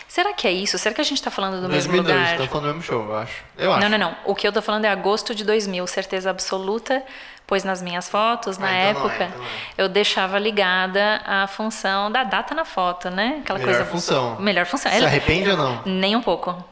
[0.08, 0.78] Será que é isso?
[0.78, 2.32] Será que a gente tá falando do mesmo 2002, lugar?
[2.32, 3.44] estão falando do mesmo show, eu acho.
[3.56, 3.80] Eu acho.
[3.82, 4.16] Não, não, não.
[4.26, 7.02] O que eu tô falando é agosto de 2000, certeza absoluta,
[7.46, 9.48] pois nas minhas fotos, na Ah, então não é, época, então não é.
[9.78, 13.38] eu deixava ligada a função da data na foto, né?
[13.42, 13.90] Aquela Melhor coisa.
[13.90, 14.36] função.
[14.38, 14.92] Melhor função.
[14.92, 15.82] Se arrepende ou não?
[15.86, 16.62] Nem um pouco.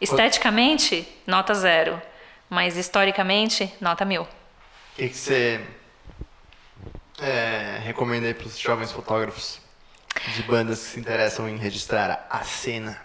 [0.00, 2.00] Esteticamente, nota zero.
[2.48, 4.22] Mas historicamente, nota mil.
[4.22, 4.28] O
[4.96, 5.60] que, que você
[7.20, 9.60] é, recomenda aí pros jovens fotógrafos
[10.34, 13.00] de bandas que se interessam em registrar a cena?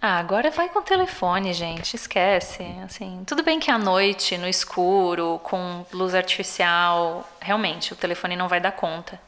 [0.00, 1.94] Ah, agora vai com o telefone, gente.
[1.94, 2.64] Esquece.
[2.84, 8.48] Assim, tudo bem que à noite, no escuro, com luz artificial, realmente o telefone não
[8.48, 9.20] vai dar conta.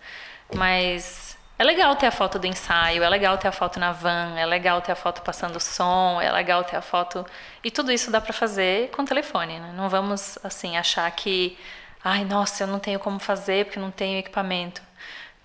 [0.53, 1.24] Mas
[1.57, 4.45] é legal ter a foto do ensaio, é legal ter a foto na van, é
[4.45, 7.25] legal ter a foto passando som, é legal ter a foto
[7.63, 9.61] e tudo isso dá para fazer com o telefone.
[9.61, 9.73] Né?
[9.77, 11.57] Não vamos assim achar que,
[12.03, 14.83] ai, nossa, eu não tenho como fazer porque não tenho equipamento.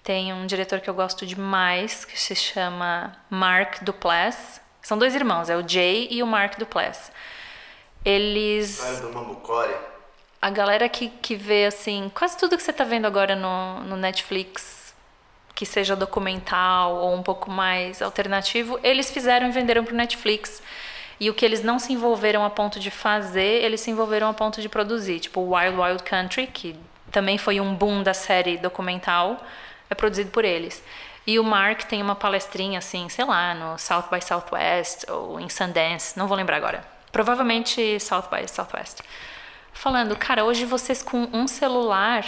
[0.04, 4.60] Tem um diretor que eu gosto demais, que se chama Mark Duplass.
[4.82, 7.12] São dois irmãos, é o Jay e o Mark Duplass.
[8.04, 8.80] Eles.
[9.02, 9.90] do.
[10.42, 13.98] A galera que, que vê, assim, quase tudo que você tá vendo agora no, no
[13.98, 14.79] Netflix,
[15.60, 20.64] que seja documental ou um pouco mais alternativo, eles fizeram e venderam pro Netflix.
[21.20, 24.34] E o que eles não se envolveram a ponto de fazer, eles se envolveram a
[24.34, 25.20] ponto de produzir.
[25.20, 26.80] Tipo, Wild Wild Country, que
[27.12, 29.44] também foi um boom da série documental,
[29.90, 30.82] é produzido por eles.
[31.28, 35.50] E o Mark tem uma palestrinha, assim, sei lá, no South by Southwest ou em
[35.50, 36.86] Sundance, não vou lembrar agora.
[37.12, 39.02] Provavelmente South by Southwest.
[39.74, 42.24] Falando, cara, hoje vocês com um celular,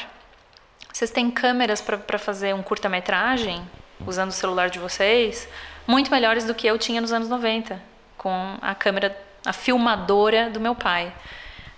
[1.02, 3.68] vocês têm câmeras para fazer um curta-metragem,
[4.06, 5.50] usando o celular de vocês,
[5.88, 7.82] muito melhores do que eu tinha nos anos 90,
[8.16, 11.12] com a câmera, a filmadora do meu pai.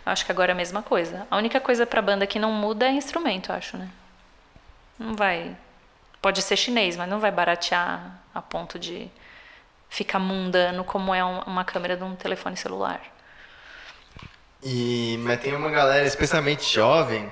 [0.06, 1.26] Acho que agora é a mesma coisa.
[1.32, 3.88] A única coisa para banda que não muda é instrumento, acho, né?
[5.00, 5.56] Não vai.
[6.22, 9.10] Pode ser chinês, mas não vai baratear a ponto de
[9.90, 13.00] ficar mundano como é um- uma câmera de um telefone celular.
[14.62, 17.32] E, mas tem uma galera, especialmente jovem,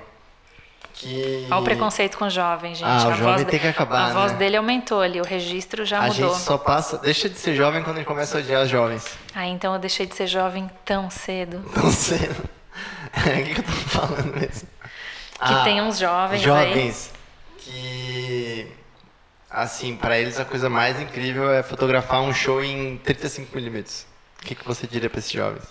[0.94, 1.46] que.
[1.50, 2.84] Olha o preconceito com o jovem, gente.
[2.86, 4.38] Ah, o a jovem voz, tem que acabar, A voz né?
[4.38, 6.28] dele aumentou ali, o registro já A mudou.
[6.34, 6.98] gente só passa.
[6.98, 9.06] Deixa de ser jovem quando a gente começa a odiar os jovens.
[9.34, 11.64] Ah, então eu deixei de ser jovem tão cedo.
[11.76, 12.18] Não sei.
[13.14, 14.66] O que, que eu tô falando mesmo?
[15.46, 16.44] Que tem uns jovens aí.
[16.44, 17.12] Jovens
[17.58, 18.66] que.
[19.50, 24.04] Assim, pra eles a coisa mais incrível é fotografar um show em 35mm.
[24.40, 25.64] O que, que você diria pra esses jovens?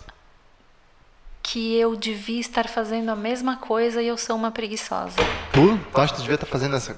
[1.43, 5.15] Que eu devia estar fazendo a mesma coisa e eu sou uma preguiçosa.
[5.51, 5.77] Tu?
[5.77, 6.97] Tu acha que tu devia estar fazendo essa.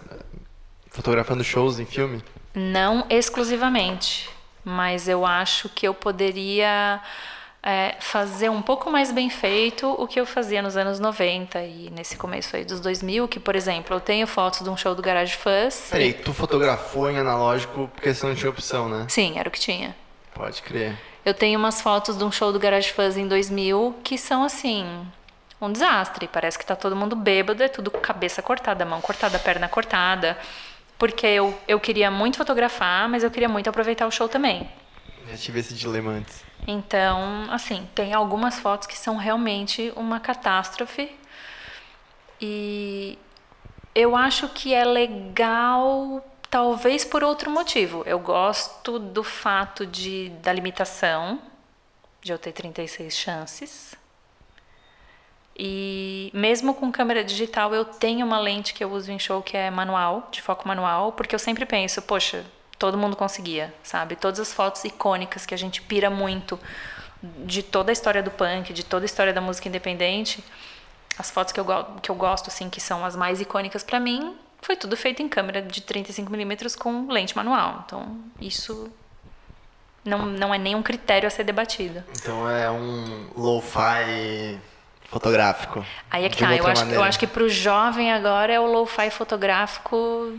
[0.89, 2.21] fotografando shows em filme?
[2.53, 4.29] Não exclusivamente,
[4.63, 7.01] mas eu acho que eu poderia
[7.63, 11.89] é, fazer um pouco mais bem feito o que eu fazia nos anos 90 e
[11.89, 15.01] nesse começo aí dos 2000, que, por exemplo, eu tenho fotos de um show do
[15.01, 15.87] Garage Fuzz.
[15.89, 19.05] Peraí, tu fotografou em analógico porque você não tinha opção, né?
[19.09, 19.95] Sim, era o que tinha.
[20.35, 20.97] Pode crer.
[21.25, 25.05] Eu tenho umas fotos de um show do Garage Fuzz em 2000 que são assim
[25.61, 26.27] um desastre.
[26.27, 30.37] Parece que tá todo mundo bêbado, é tudo cabeça cortada, mão cortada, perna cortada.
[30.97, 34.69] Porque eu, eu queria muito fotografar, mas eu queria muito aproveitar o show também.
[35.29, 36.43] Já tive esse dilema antes.
[36.67, 41.13] Então, assim, tem algumas fotos que são realmente uma catástrofe.
[42.39, 43.17] E
[43.95, 48.03] eu acho que é legal, talvez por outro motivo.
[48.05, 51.41] Eu gosto do fato de da limitação
[52.21, 53.95] de eu ter 36 chances.
[55.57, 59.57] E mesmo com câmera digital, eu tenho uma lente que eu uso em show que
[59.57, 62.45] é manual, de foco manual, porque eu sempre penso, poxa,
[62.77, 64.15] todo mundo conseguia, sabe?
[64.15, 66.59] Todas as fotos icônicas que a gente pira muito
[67.47, 70.43] de toda a história do punk, de toda a história da música independente,
[71.17, 71.65] as fotos que eu,
[71.99, 75.29] que eu gosto, assim, que são as mais icônicas pra mim, foi tudo feito em
[75.29, 77.83] câmera de 35mm com lente manual.
[77.85, 78.91] Então, isso
[80.03, 82.03] não, não é nenhum critério a ser debatido.
[82.17, 84.59] Então é um lo-fi
[85.09, 85.85] fotográfico.
[86.09, 89.09] Aí é que tá, eu acho, eu acho que pro jovem agora é o lo-fi
[89.09, 90.37] fotográfico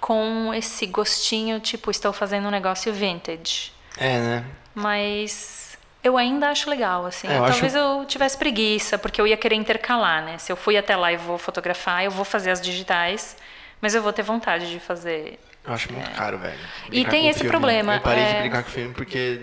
[0.00, 3.72] com esse gostinho, tipo, estou fazendo um negócio vintage.
[3.96, 4.44] É, né?
[4.74, 5.61] Mas
[6.02, 7.28] eu ainda acho legal, assim.
[7.28, 10.38] É, eu Talvez acho- eu tivesse preguiça, porque eu ia querer intercalar, né?
[10.38, 13.36] Se eu fui até lá e vou fotografar, eu vou fazer as digitais,
[13.80, 15.38] mas eu vou ter vontade de fazer.
[15.64, 16.58] Eu acho muito caro, velho.
[16.90, 16.96] É.
[16.96, 17.50] E tem esse filme.
[17.50, 19.42] problema, Eu parei de é- brincar com filme porque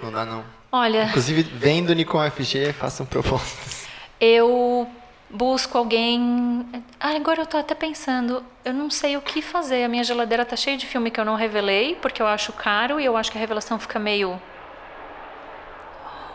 [0.00, 0.44] não dá, não.
[0.72, 3.86] Olha, Inclusive, vendo Nikon FG, façam propostas.
[4.20, 4.88] eu
[5.28, 6.66] busco alguém.
[6.98, 9.84] Ah, agora eu tô até pensando, eu não sei o que fazer.
[9.84, 12.98] A minha geladeira tá cheia de filme que eu não revelei, porque eu acho caro
[13.00, 14.40] e eu acho que a revelação fica meio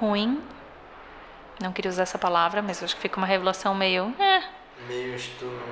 [0.02, 0.42] ruim.
[1.62, 4.14] Não queria usar essa palavra, mas acho que fica uma revelação meio.
[4.20, 4.42] É,
[4.88, 5.16] Meio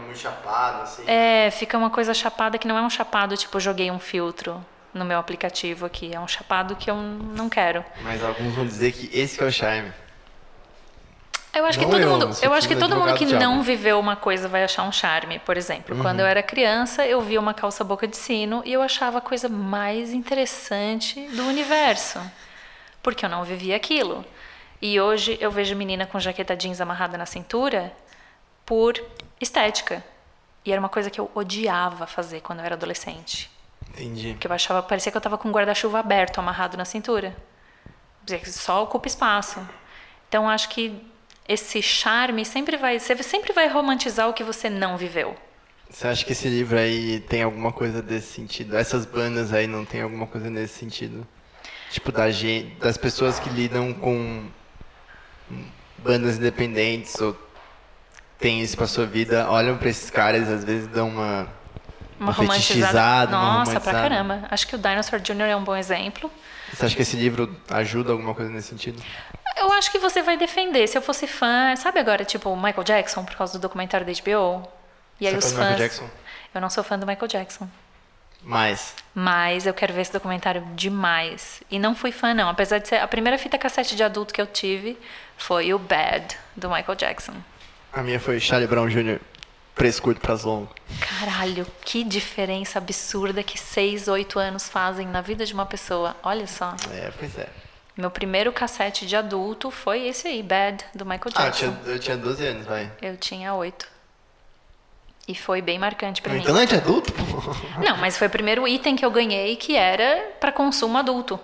[0.06, 1.04] muito chapado, assim.
[1.08, 4.64] É, fica uma coisa chapada que não é um chapado, tipo, joguei um filtro
[4.94, 6.14] no meu aplicativo aqui.
[6.14, 7.84] É um chapado que eu não quero.
[8.04, 9.92] Mas alguns vão dizer que esse que é o charme.
[11.52, 14.00] Eu acho que Não todo eu, mundo, eu acho que todo mundo que não viveu
[14.00, 15.40] uma coisa vai achar um charme.
[15.40, 16.02] Por exemplo, Uhum.
[16.04, 19.22] quando eu era criança, eu via uma calça boca de sino e eu achava a
[19.22, 22.20] coisa mais interessante do universo,
[23.02, 24.26] porque eu não vivia aquilo.
[24.82, 27.92] E hoje eu vejo menina com jaqueta jeans amarrada na cintura
[28.66, 28.94] por
[29.42, 30.04] estética.
[30.66, 33.50] E era uma coisa que eu odiava fazer quando eu era adolescente.
[33.90, 34.34] Entendi.
[34.34, 37.36] Porque eu achava, parecia que eu tava com um guarda-chuva aberto, amarrado na cintura.
[38.46, 39.60] Só ocupa espaço.
[40.28, 41.02] Então acho que
[41.48, 45.36] esse charme sempre vai, você sempre vai romantizar o que você não viveu.
[45.90, 48.78] Você acha que esse livro aí tem alguma coisa desse sentido?
[48.78, 51.28] Essas bandas aí não tem alguma coisa nesse sentido?
[51.90, 54.46] Tipo, da gente, das pessoas que lidam com
[55.98, 57.36] bandas independentes ou
[58.38, 61.48] tem isso pra sua vida, olham pra esses caras e às vezes dão uma,
[62.20, 63.36] Uma Uma romantizada.
[63.36, 64.44] uma Nossa, pra caramba.
[64.52, 65.42] Acho que o Dinosaur Jr.
[65.50, 66.32] é um bom exemplo.
[66.72, 69.02] Você acha que esse livro ajuda alguma coisa nesse sentido?
[69.58, 70.88] Eu acho que você vai defender.
[70.88, 74.70] Se eu fosse fã, sabe agora, tipo, Michael Jackson, por causa do documentário da HBO?
[75.20, 75.58] E aí Você é os fãs.
[75.58, 76.10] Michael Jackson?
[76.54, 77.68] Eu não sou fã do Michael Jackson.
[78.42, 81.62] Mas, Mas eu quero ver esse documentário demais.
[81.70, 82.50] E não fui fã, não.
[82.50, 84.98] Apesar de ser a primeira fita cassete de adulto que eu tive
[85.38, 87.34] foi o Bad, do Michael Jackson.
[87.94, 89.20] a minha foi Charlie Brown Jr.,
[89.76, 90.70] preço curto, prazo longo.
[91.20, 96.16] Caralho, que diferença absurda que seis, oito anos fazem na vida de uma pessoa.
[96.24, 96.76] Olha só.
[96.92, 97.48] É, pois é.
[97.96, 101.76] Meu primeiro cassete de adulto foi esse aí, Bad, do Michael Ah, eu Jackson.
[101.84, 102.90] tinha, eu tinha 12 anos, vai.
[103.02, 103.86] Eu tinha oito.
[105.30, 106.40] E foi bem marcante pra mim.
[106.42, 107.14] Então não é adulto?
[107.86, 111.40] Não, mas foi o primeiro item que eu ganhei que era pra consumo adulto.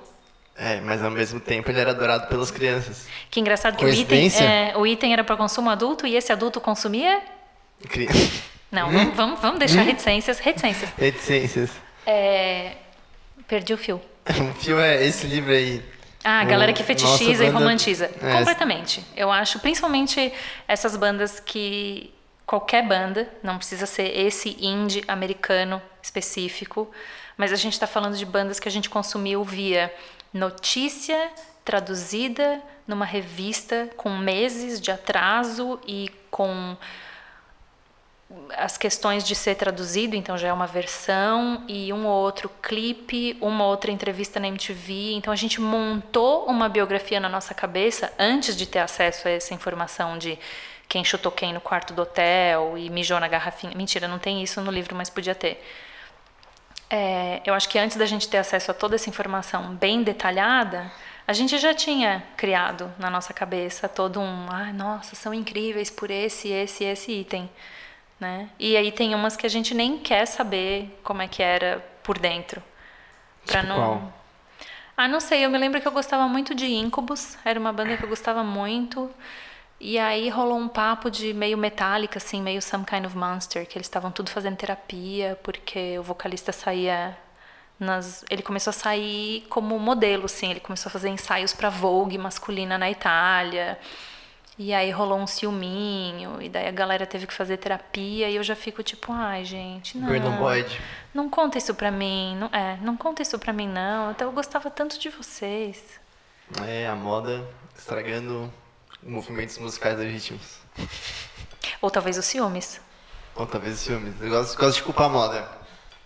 [0.58, 3.06] É, mas ao mesmo tempo ele era adorado pelas crianças.
[3.30, 6.60] Que engraçado que o item, é, o item era para consumo adulto e esse adulto
[6.60, 7.21] consumia?
[7.88, 8.08] Cri-
[8.71, 9.12] Não, Hum?
[9.12, 10.39] vamos, vamos, deixar reticências.
[10.39, 10.89] Reticências.
[10.98, 11.69] Reticências.
[12.08, 12.71] É,
[13.48, 14.02] perdi o fio.
[14.28, 15.80] O fio é esse livro aí.
[16.24, 18.06] Ah, a galera que fetichiza nossa e romantiza.
[18.19, 19.06] É, Completamente.
[19.15, 20.34] Eu acho, principalmente
[20.67, 22.14] essas bandas que.
[22.45, 26.89] Qualquer banda, não precisa ser esse indie americano específico,
[27.36, 29.93] mas a gente está falando de bandas que a gente consumiu via
[30.34, 31.31] notícia
[31.63, 36.77] traduzida numa revista com meses de atraso e com
[38.58, 43.38] as questões de ser traduzido, então já é uma versão e um ou outro clipe,
[43.39, 45.13] uma outra entrevista na MTV.
[45.13, 49.53] Então a gente montou uma biografia na nossa cabeça antes de ter acesso a essa
[49.53, 50.38] informação de
[50.88, 53.74] quem chutou quem no quarto do hotel e mijou na garrafinha.
[53.76, 55.63] Mentira, não tem isso no livro, mas podia ter.
[56.89, 60.91] É, eu acho que antes da gente ter acesso a toda essa informação bem detalhada,
[61.28, 66.12] a gente já tinha criado na nossa cabeça todo um, ah, nossa, são incríveis por
[66.12, 67.50] esse, esse, esse item,
[68.19, 68.50] né?
[68.60, 72.19] E aí tem umas que a gente nem quer saber como é que era por
[72.19, 72.63] dentro,
[73.45, 73.76] Pra Tipo não.
[73.76, 74.13] qual?
[74.98, 75.45] Ah, não sei.
[75.45, 77.38] Eu me lembro que eu gostava muito de Incubus.
[77.45, 79.12] Era uma banda que eu gostava muito.
[79.88, 83.78] E aí rolou um papo de meio metálica, assim, meio Some Kind of Monster, que
[83.78, 87.15] eles estavam tudo fazendo terapia, porque o vocalista saía
[87.80, 88.26] nas...
[88.28, 92.80] Ele começou a sair como modelo, assim, ele começou a fazer ensaios pra Vogue masculina
[92.80, 93.78] na Itália.
[94.58, 98.43] E aí rolou um ciúminho, e daí a galera teve que fazer terapia, e eu
[98.43, 100.08] já fico tipo, ai, gente, não.
[100.39, 100.82] Boyd.
[101.13, 104.10] Não conta isso pra mim, não, é, não conta isso pra mim não.
[104.10, 106.00] Até eu gostava tanto de vocês.
[106.65, 108.52] É, a moda estragando
[109.06, 110.58] movimentos musicais legítimos.
[111.82, 112.82] Ou talvez os ciúmes.
[113.36, 114.13] Ou talvez os filmes.
[114.20, 115.49] Eu gosto, gosto de culpar a moda.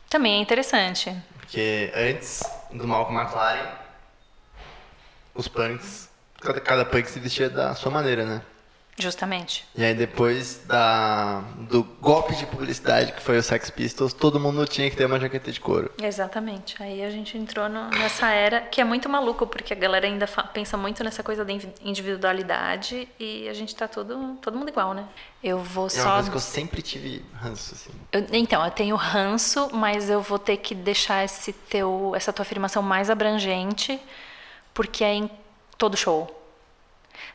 [0.10, 1.16] Também é interessante.
[1.40, 3.70] Porque antes do Malcolm McLaren,
[5.34, 6.10] os punks,
[6.42, 8.42] cada, cada punk se vestia da sua maneira, né?
[9.00, 9.66] Justamente.
[9.76, 14.66] E aí depois da, do golpe de publicidade que foi o Sex Pistols, todo mundo
[14.68, 15.90] tinha que ter uma jaqueta de couro.
[16.02, 16.76] Exatamente.
[16.84, 20.28] Aí a gente entrou no, nessa era que é muito maluco, porque a galera ainda
[20.54, 25.08] pensa muito nessa coisa da individualidade e a gente tá todo, todo mundo igual, né?
[25.42, 26.00] Eu vou é só.
[26.00, 27.92] É uma coisa que eu sempre tive ranço, assim.
[28.12, 32.44] Eu, então, eu tenho ranço, mas eu vou ter que deixar esse teu, essa tua
[32.44, 33.98] afirmação mais abrangente,
[34.74, 35.32] porque é em
[35.78, 36.39] todo show.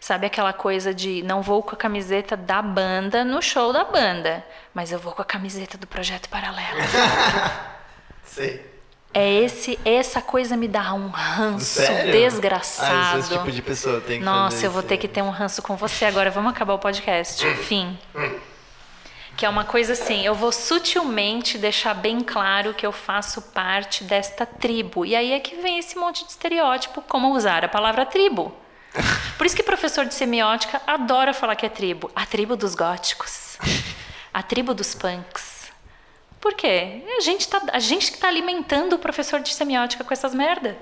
[0.04, 4.44] Sabe aquela coisa de não vou com a camiseta da banda no show da banda,
[4.74, 6.78] mas eu vou com a camiseta do projeto paralelo.
[8.22, 8.62] Sei.
[9.14, 12.12] É esse, essa coisa me dá um ranço Sério?
[12.12, 13.14] desgraçado.
[13.14, 15.62] Ah, esse tipo de pessoa tem que Nossa, eu vou ter que ter um ranço
[15.62, 16.30] com você agora.
[16.30, 17.42] Vamos acabar o podcast.
[17.62, 17.98] Fim.
[19.38, 24.04] Que é uma coisa assim, eu vou sutilmente deixar bem claro que eu faço parte
[24.04, 25.06] desta tribo.
[25.06, 28.54] E aí é que vem esse monte de estereótipo, como usar a palavra tribo.
[29.36, 32.10] Por isso que professor de semiótica adora falar que é tribo.
[32.14, 33.58] A tribo dos góticos.
[34.32, 35.70] A tribo dos punks.
[36.40, 37.02] Por quê?
[37.16, 40.76] A gente, tá, a gente que tá alimentando o professor de semiótica com essas merda.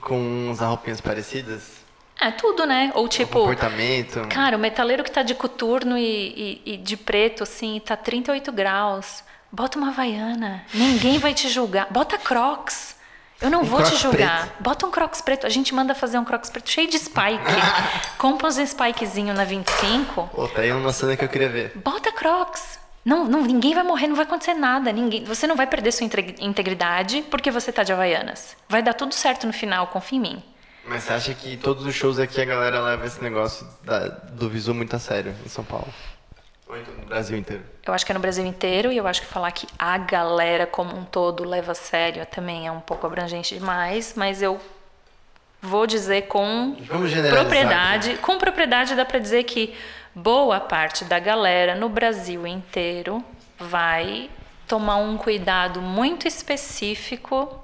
[0.00, 1.80] Com usar roupinhas parecidas?
[2.20, 2.92] É, tudo, né?
[2.94, 3.38] Ou tipo.
[3.38, 4.26] O comportamento.
[4.28, 8.52] Cara, o metaleiro que tá de coturno e, e, e de preto, assim, tá 38
[8.52, 9.24] graus.
[9.50, 10.64] Bota uma havaiana.
[10.74, 11.86] Ninguém vai te julgar.
[11.90, 12.94] Bota crocs.
[13.40, 14.46] Eu não Um vou te julgar.
[14.48, 14.62] preto.
[14.62, 15.46] Bota um crocs preto.
[15.46, 17.42] A gente manda fazer um crocs preto cheio de spike.
[18.18, 20.28] Compra uns spikezinho na 25.
[20.34, 21.72] Pô, tá aí uma cena que eu queria ver.
[21.76, 22.78] Bota crocs.
[23.02, 24.92] Não, não, ninguém vai morrer, não vai acontecer nada.
[24.92, 26.06] Ninguém, você não vai perder sua
[26.38, 28.56] integridade porque você tá de havaianas.
[28.68, 30.42] Vai dar tudo certo no final, confia em mim.
[30.86, 34.50] Mas você acha que todos os shows aqui a galera leva esse negócio da- do
[34.50, 35.88] visu muito a sério em São Paulo?
[36.70, 37.64] Ou então no Brasil inteiro?
[37.84, 40.66] Eu acho que é no Brasil inteiro e eu acho que falar que a galera
[40.66, 44.60] como um todo leva a sério também é um pouco abrangente demais, mas eu
[45.60, 46.76] vou dizer com
[47.28, 49.74] propriedade, com propriedade dá pra dizer que
[50.14, 53.22] boa parte da galera no Brasil inteiro
[53.58, 54.30] vai
[54.68, 57.62] tomar um cuidado muito específico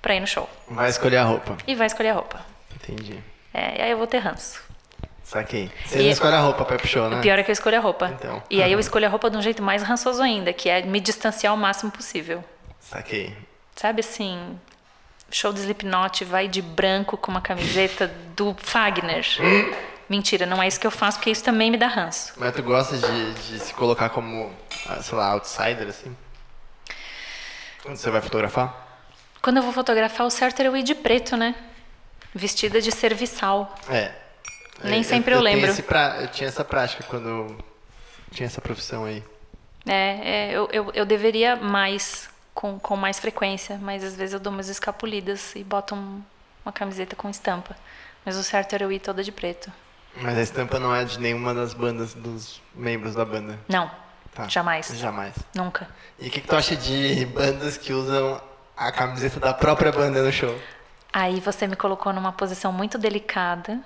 [0.00, 1.58] pra ir no show Vai escolher a roupa.
[1.66, 2.40] e vai escolher a roupa.
[2.74, 3.18] Entendi.
[3.52, 4.65] É, e aí eu vou ter ranço.
[5.26, 5.72] Saquei.
[5.84, 7.18] Você E- não escolhe a roupa pra ir show, né?
[7.18, 8.10] O pior é que eu escolho a roupa.
[8.16, 8.40] Então.
[8.48, 11.00] E aí eu escolho a roupa de um jeito mais rançoso ainda, que é me
[11.00, 12.44] distanciar o máximo possível.
[12.78, 13.36] Saquei.
[13.74, 14.56] Sabe assim,
[15.28, 18.06] show do Slipknot vai de branco com uma camiseta
[18.36, 19.26] do Fagner.
[20.08, 22.32] Mentira, não é isso que eu faço, porque isso também me dá ranço.
[22.36, 24.52] Mas tu gosta de, de se colocar como,
[24.88, 26.16] ah, sei lá, outsider, assim?
[27.82, 28.86] Quando você vai fotografar?
[29.42, 31.56] Quando eu vou fotografar, o certo era eu ir de preto, né?
[32.32, 33.74] Vestida de serviçal.
[33.88, 34.12] É.
[34.84, 35.82] Nem sempre eu tenho lembro.
[35.82, 37.58] pra- Eu tinha essa prática quando eu
[38.30, 39.22] tinha essa profissão aí.
[39.86, 44.40] É, é, eu, eu, eu deveria mais, com, com mais frequência, mas às vezes eu
[44.40, 46.22] dou umas escapulidas e boto um-
[46.64, 47.76] uma camiseta com estampa.
[48.24, 49.70] Mas o certo era eu ir toda de preto.
[50.20, 53.58] Mas a estampa não é de nenhuma das bandas, dos membros da banda.
[53.68, 53.88] Não,
[54.34, 54.48] Tá.
[54.48, 54.88] jamais.
[54.98, 55.34] Jamais.
[55.54, 55.88] Nunca.
[56.18, 58.40] E o que, que tu acha de bandas que usam
[58.76, 60.58] a camiseta da própria banda no show?
[61.12, 63.78] Aí você me colocou numa posição muito delicada,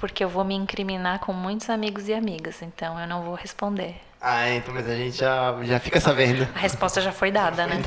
[0.00, 3.94] porque eu vou me incriminar com muitos amigos e amigas, então eu não vou responder.
[4.18, 6.48] Ah, então, mas a gente já, já fica sabendo.
[6.54, 7.82] A resposta já foi dada, né?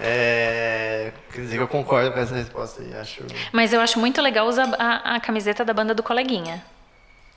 [0.00, 3.22] É, quer dizer eu concordo com essa resposta aí, acho.
[3.52, 6.64] Mas eu acho muito legal usar a, a camiseta da banda do coleguinha.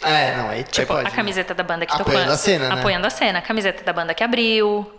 [0.02, 1.14] É, não, aí, Tipo, aí pode.
[1.14, 2.34] a camiseta da banda que Apoiando tocou.
[2.34, 2.76] a cena, né?
[2.80, 3.40] Apoiando a cena.
[3.40, 4.90] A camiseta da banda que abriu,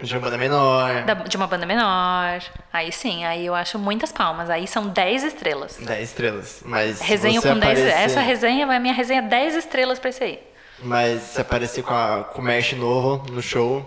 [0.00, 1.02] De uma banda menor.
[1.04, 2.40] da- de uma banda menor.
[2.72, 4.48] Aí sim, aí eu acho muitas palmas.
[4.48, 5.76] Aí são 10 estrelas.
[5.76, 6.62] 10 estrelas.
[6.64, 6.98] Mas.
[6.98, 7.78] se Resenho com 10.
[7.80, 10.42] aparecer- Essa resenha vai minha resenha 10 estrelas pra esse aí.
[10.80, 13.84] Mas se aparecer com, a, com o merch novo no show.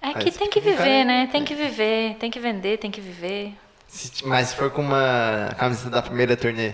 [0.00, 1.28] É que tem que viver, né?
[1.30, 3.52] Tem que viver, tem que vender, tem que viver.
[3.86, 6.72] se- mas se for com uma camiseta da primeira turnê.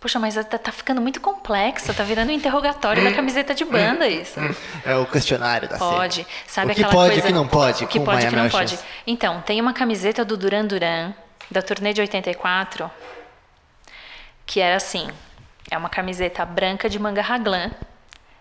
[0.00, 4.06] Poxa, mas tá, tá ficando muito complexo, tá virando um interrogatório da camiseta de banda
[4.06, 4.38] isso.
[4.84, 6.24] É o questionário da Pode.
[6.46, 7.24] Sabe o que aquela pode coisa...
[7.24, 7.84] o que não pode?
[7.84, 8.78] O que pode o que não pode.
[9.06, 11.12] Então, tem uma camiseta do Duran Duran,
[11.50, 12.88] da turnê de 84,
[14.46, 15.08] que era assim,
[15.68, 17.72] é uma camiseta branca de manga raglan,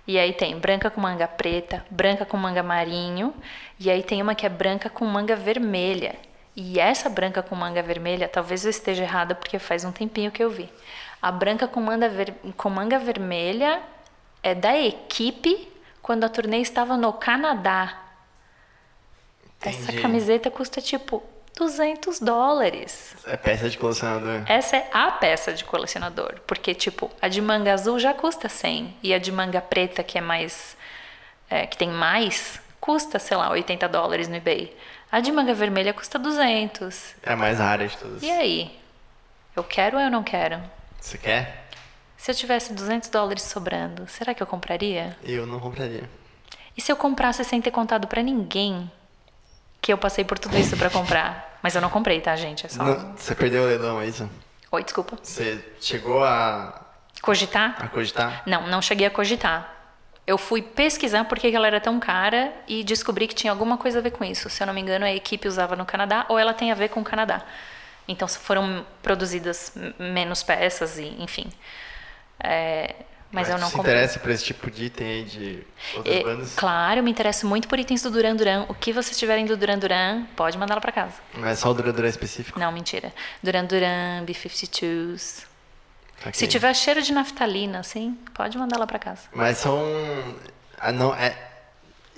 [0.05, 3.33] e aí tem branca com manga preta, branca com manga marinho,
[3.79, 6.15] e aí tem uma que é branca com manga vermelha.
[6.55, 10.43] E essa branca com manga vermelha, talvez eu esteja errada porque faz um tempinho que
[10.43, 10.69] eu vi.
[11.21, 13.81] A branca com manga, ver- com manga vermelha
[14.43, 17.97] é da equipe quando a turnê estava no Canadá.
[19.61, 20.01] Essa Entendi.
[20.01, 21.23] camiseta custa tipo
[21.55, 23.15] 200 dólares.
[23.25, 24.43] É peça de colecionador.
[24.47, 28.95] Essa é a peça de colecionador, porque tipo, a de manga azul já custa 100
[29.01, 30.77] e a de manga preta que é mais
[31.49, 34.75] é, que tem mais custa, sei lá, 80 dólares no eBay.
[35.11, 37.15] A de manga vermelha custa 200.
[37.23, 38.21] É a mais rara de todas.
[38.21, 38.79] E aí?
[39.55, 40.61] Eu quero ou eu não quero?
[40.99, 41.67] Você quer?
[42.17, 45.15] Se eu tivesse 200 dólares sobrando, será que eu compraria?
[45.23, 46.09] Eu não compraria.
[46.75, 48.91] E se eu comprasse sem ter contado pra ninguém
[49.81, 51.59] que eu passei por tudo isso pra comprar?
[51.61, 52.65] Mas eu não comprei, tá, gente?
[52.65, 52.83] É só.
[52.83, 54.29] Não, você perdeu o leilão, é isso?
[54.71, 55.17] Oi, desculpa.
[55.21, 56.85] Você chegou a,
[57.21, 57.75] Cogitar?
[57.79, 58.43] a cogitar?
[58.45, 59.73] Não, não cheguei a cogitar.
[60.25, 63.99] Eu fui pesquisar por que ela era tão cara e descobri que tinha alguma coisa
[63.99, 64.49] a ver com isso.
[64.49, 66.89] Se eu não me engano, a equipe usava no Canadá ou ela tem a ver
[66.89, 67.41] com o Canadá.
[68.07, 71.51] Então foram produzidas menos peças e, enfim.
[72.41, 72.95] É,
[73.31, 75.63] mas, eu não se interessa por esse tipo de item aí de
[75.97, 76.55] outras É, bandas?
[76.55, 78.65] claro, eu me interesso muito por itens do Duran Duran.
[78.69, 81.13] O que vocês tiverem do Duran Duran, pode mandar lá pra casa.
[81.33, 82.57] Mas só o Duradura específico?
[82.59, 83.13] Não, mentira.
[83.43, 85.45] Duran Duran, B-52s.
[86.21, 86.33] Ok.
[86.33, 89.23] Se tiver cheiro de naftalina, assim, pode mandar lá pra casa.
[89.33, 89.83] Mas são...
[90.79, 91.37] Ah, não, é...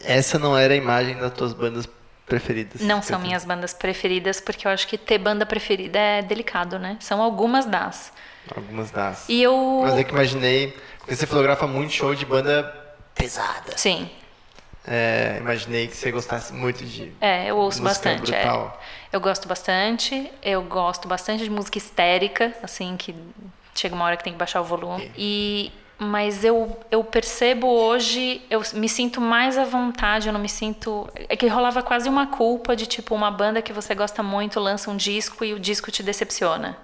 [0.04, 1.90] Essa não era a imagem das tuas bandas
[2.30, 2.82] preferidas?
[2.82, 6.96] Não são minhas bandas preferidas, porque eu acho que ter banda preferida é delicado, né?
[7.00, 8.14] São algumas das.
[8.56, 9.28] Algumas das.
[9.28, 9.82] E eu.
[9.84, 10.74] Mas é que imaginei...
[11.00, 12.64] Porque você fotografa muito show de banda
[13.16, 13.76] pesada.
[13.76, 14.10] Sim,
[14.88, 17.12] É, imaginei que você gostasse muito de...
[17.20, 18.34] é, eu ouço bastante.
[18.34, 18.46] é.
[19.12, 20.32] Eu gosto bastante.
[20.42, 23.16] Eu gosto bastante de música histérica, assim, que
[23.76, 25.12] chega uma hora que tem que baixar o volume.
[25.18, 25.72] E.
[26.02, 31.10] Mas eu, eu percebo hoje, eu me sinto mais à vontade, eu não me sinto.
[31.28, 34.89] É que rolava quase uma culpa de tipo, uma banda que você gosta muito lança
[34.89, 36.78] um disco e o disco te decepciona.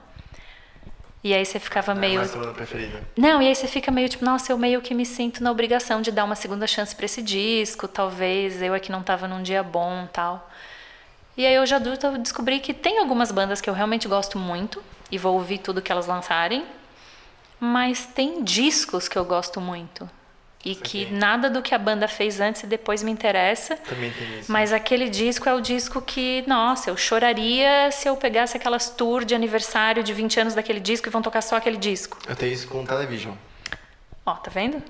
[1.24, 2.22] E aí você ficava meio.
[2.22, 3.02] É banda preferida.
[3.18, 6.02] Não, e aí você fica meio tipo, nossa, eu meio que me sinto na obrigação
[6.02, 9.42] de dar uma segunda chance pra esse disco, talvez eu é que não tava num
[9.42, 10.48] dia bom tal.
[11.38, 14.84] E aí hoje adulta eu descobri que tem algumas bandas que eu realmente gosto muito
[15.10, 16.64] e vou ouvir tudo que elas lançarem,
[17.60, 20.10] mas tem discos que eu gosto muito.
[20.64, 21.18] E que Saquei.
[21.18, 23.76] nada do que a banda fez antes e depois me interessa.
[23.78, 24.52] Também tem isso.
[24.52, 29.24] Mas aquele disco é o disco que, nossa, eu choraria se eu pegasse aquelas tour
[29.24, 32.18] de aniversário de 20 anos daquele disco e vão tocar só aquele disco.
[32.28, 33.36] Eu tenho isso com o Television.
[34.26, 34.82] Ó, tá vendo?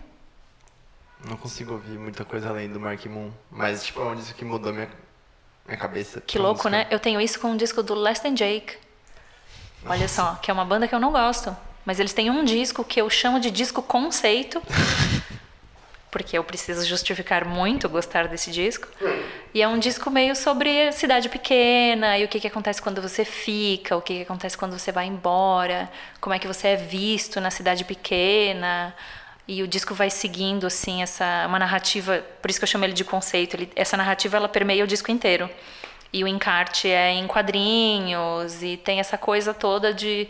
[1.28, 3.32] Não consigo ouvir muita coisa além do Mark Moon.
[3.52, 4.90] Mas, tipo, é um disco que mudou minha,
[5.66, 6.22] minha cabeça.
[6.22, 6.70] Que louco, música.
[6.70, 6.88] né?
[6.90, 8.78] Eu tenho isso com um disco do Less Than Jake.
[9.86, 11.54] Olha só, que é uma banda que eu não gosto.
[11.86, 14.62] Mas eles têm um disco que eu chamo de disco conceito.
[16.16, 18.88] porque eu preciso justificar muito gostar desse disco.
[19.54, 23.26] E é um disco meio sobre cidade pequena e o que, que acontece quando você
[23.26, 27.42] fica, o que, que acontece quando você vai embora, como é que você é visto
[27.42, 28.96] na cidade pequena.
[29.46, 32.94] E o disco vai seguindo assim essa uma narrativa, por isso que eu chamo ele
[32.94, 33.58] de conceito.
[33.58, 35.50] Ele, essa narrativa ela permeia o disco inteiro.
[36.14, 40.30] E o encarte é em quadrinhos e tem essa coisa toda de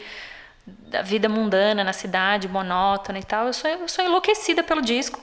[0.65, 3.47] da vida mundana na cidade, monótona e tal.
[3.47, 5.19] Eu sou, eu sou enlouquecida pelo disco.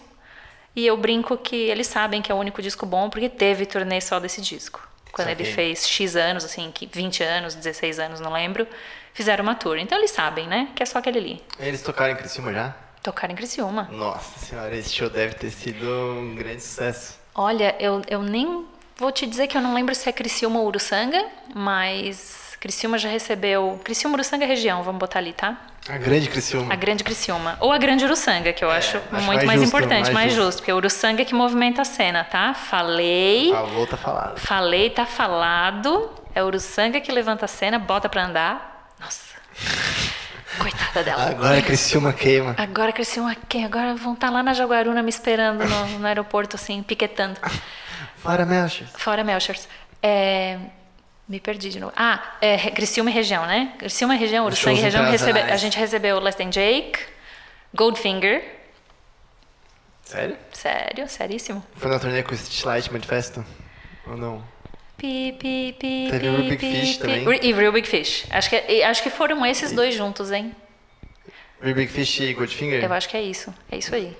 [0.74, 4.00] E eu brinco que eles sabem que é o único disco bom porque teve turnê
[4.00, 4.86] só desse disco.
[5.12, 5.54] Quando ele Saquei.
[5.54, 8.66] fez X anos, assim, que 20 anos, 16 anos, não lembro,
[9.12, 9.76] fizeram uma tour.
[9.76, 10.68] Então eles sabem, né?
[10.74, 11.44] Que é só aquele ali.
[11.58, 12.74] Eles tocaram em Criciúma já?
[13.02, 13.88] Tocaram em Criciúma.
[13.92, 17.18] Nossa senhora, esse show deve ter sido um grande sucesso.
[17.34, 18.64] Olha, eu, eu nem
[18.96, 21.22] vou te dizer que eu não lembro se é Criciúma ou Uruçanga,
[21.54, 23.80] mas Criciúma já recebeu.
[23.82, 25.56] Criciúma, Uruçanga é região, vamos botar ali, tá?
[25.88, 26.72] A grande Criciúma.
[26.72, 27.56] A grande Criciúma.
[27.58, 30.14] Ou a grande Uruçanga, que eu acho, É, acho muito mais mais, justo, importante, mais
[30.14, 30.44] mais, justo.
[30.44, 30.58] justo.
[30.60, 32.54] porque é o Uruçanga que movimenta a cena, tá?
[32.54, 34.38] Falei, Falou, tá falado.
[34.38, 36.08] falei, tá falado.
[36.32, 38.92] É o Uruçanga que levanta a cena, bota pra andar.
[39.00, 39.34] Nossa.
[40.60, 41.30] Coitada dela.
[41.30, 42.54] Agora a Criciúma queima.
[42.56, 43.64] Agora Criciúma quem?
[43.64, 47.40] Agora vão estar lá na Jaguaruna me esperando no, no aeroporto, assim, piquetando.
[48.18, 48.86] Fora Melcher.
[48.94, 49.66] Fora Melchers.
[50.00, 50.58] É...
[51.28, 51.92] Me perdi de novo.
[51.96, 53.74] Ah, é, Criciúma e região, né?
[53.78, 55.04] Criciúma e região, Os Uruçanga e região.
[55.10, 55.40] Recebe...
[55.40, 56.98] A gente recebeu Less Than Jake,
[57.74, 58.44] Goldfinger.
[60.02, 60.36] Sério?
[60.52, 61.64] Sério, seríssimo.
[61.76, 63.44] Foi na turnê com o Stitchlight Manifesto?
[64.06, 64.44] Ou não?
[64.98, 67.40] Pi, pi, pi, Teve o Real Big Fish também.
[67.42, 68.26] E Real Big Fish.
[68.30, 70.54] Acho que, e acho que foram esses dois juntos, hein?
[71.60, 72.84] Real Big Fish e Goldfinger?
[72.84, 73.54] Eu acho que é isso.
[73.70, 74.16] É isso aí.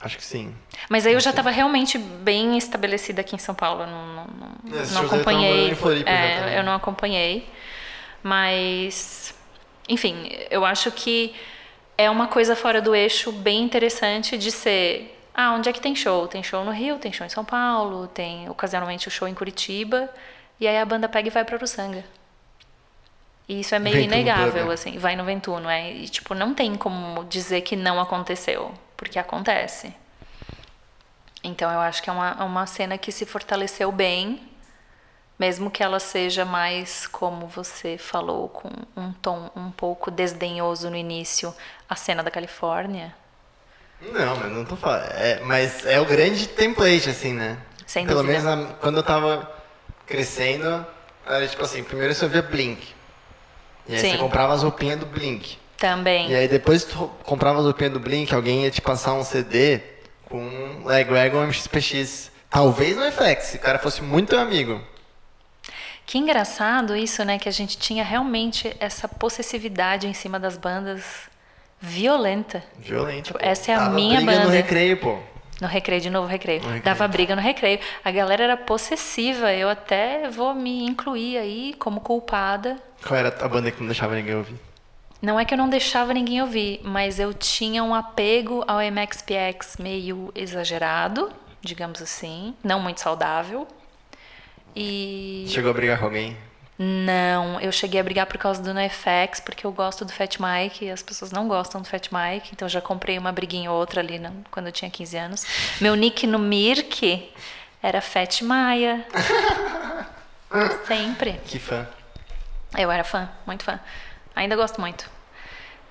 [0.00, 0.54] Acho que sim.
[0.88, 3.82] Mas aí eu já estava realmente bem estabelecida aqui em São Paulo.
[3.82, 4.26] eu Não, não,
[4.64, 5.74] não, Esses não estavam acompanhei.
[5.74, 7.46] Floripa É, eu não acompanhei.
[8.22, 9.34] Mas,
[9.88, 11.34] enfim, eu acho que
[11.98, 15.16] é uma coisa fora do eixo bem interessante de ser.
[15.34, 16.26] Ah, onde é que tem show?
[16.26, 20.08] Tem show no Rio, tem show em São Paulo, tem ocasionalmente o show em Curitiba.
[20.58, 22.04] E aí a banda pega e vai para Uruçanga.
[23.46, 24.72] E isso é meio Ventuno inegável, Pub.
[24.72, 24.98] assim.
[24.98, 25.92] Vai no Ventuno, é.
[25.92, 28.72] E, tipo, não tem como dizer que não aconteceu.
[29.00, 29.94] Porque acontece.
[31.42, 34.46] Então eu acho que é uma, é uma cena que se fortaleceu bem,
[35.38, 40.96] mesmo que ela seja mais, como você falou, com um tom um pouco desdenhoso no
[40.96, 41.54] início,
[41.88, 43.14] a cena da Califórnia.
[44.02, 45.10] Não, mas não tô falando.
[45.12, 47.56] É, mas é o grande template, assim, né?
[47.86, 48.38] Sem Pelo dúvida.
[48.42, 49.50] menos na- quando eu tava
[50.06, 50.86] crescendo,
[51.26, 52.94] era tipo assim, primeiro você ouvia Blink.
[53.88, 54.10] E aí Sim.
[54.10, 55.58] você comprava as roupinhas do Blink.
[55.80, 56.30] Também.
[56.30, 59.80] E aí depois tu comprava as roupinhas do Blink, alguém ia te passar um CD
[60.28, 62.30] com Legwagon MXPX.
[62.50, 64.78] Talvez no FX, se o cara fosse muito amigo.
[66.04, 67.38] Que engraçado isso, né?
[67.38, 71.02] Que a gente tinha realmente essa possessividade em cima das bandas
[71.80, 72.62] violenta.
[72.78, 73.22] Violenta.
[73.22, 74.44] Tipo, essa é a Dava minha briga banda.
[74.44, 75.18] no recreio, pô.
[75.62, 76.60] No recreio, de novo recreio.
[76.60, 76.84] No recreio.
[76.84, 77.78] Dava briga no recreio.
[78.04, 79.52] A galera era possessiva.
[79.52, 82.76] Eu até vou me incluir aí como culpada.
[83.06, 84.56] Qual era a banda que não deixava ninguém ouvir?
[85.22, 89.76] Não é que eu não deixava ninguém ouvir, mas eu tinha um apego ao MXPX
[89.78, 93.68] meio exagerado, digamos assim, não muito saudável.
[94.74, 96.36] E Chegou a brigar com alguém?
[96.82, 100.86] não, eu cheguei a brigar por causa do NoFX, porque eu gosto do Fat Mike
[100.86, 103.78] e as pessoas não gostam do Fat Mike, então eu já comprei uma briguinha ou
[103.78, 104.18] outra ali
[104.50, 105.46] quando eu tinha 15 anos.
[105.78, 107.30] Meu nick no Mirk
[107.82, 109.06] era Fat Maia.
[110.88, 111.38] Sempre.
[111.44, 111.86] Que fã.
[112.78, 113.78] Eu era fã, muito fã.
[114.34, 115.08] Ainda gosto muito.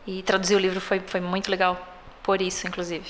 [0.07, 1.77] E traduzir o livro foi, foi muito legal,
[2.23, 3.05] por isso, inclusive.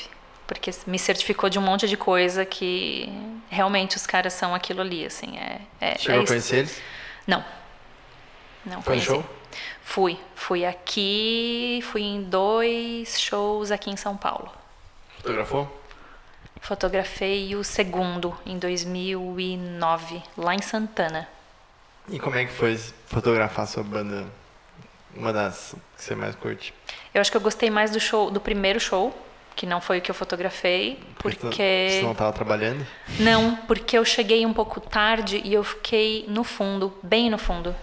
[0.46, 3.08] Porque me certificou de um monte de coisa que
[3.50, 5.38] realmente os caras são aquilo ali, assim.
[5.38, 6.82] É, é, Chegou é a conhecer eles?
[7.28, 7.46] Não.
[8.66, 9.24] Não Foi show?
[9.82, 10.20] Fui.
[10.36, 14.52] Fui aqui, fui em dois shows aqui em São Paulo.
[15.18, 15.80] Fotografou?
[16.62, 21.28] Fotografei o segundo em 2009, lá em Santana.
[22.10, 22.78] E como é que foi
[23.08, 24.28] fotografar sua banda?
[25.16, 26.74] Uma das que você mais curte?
[27.14, 29.14] Eu acho que eu gostei mais do show, do primeiro show,
[29.56, 32.86] que não foi o que eu fotografei, tu- porque Você não tava trabalhando?
[33.20, 37.76] não, porque eu cheguei um pouco tarde e eu fiquei no fundo, bem no fundo.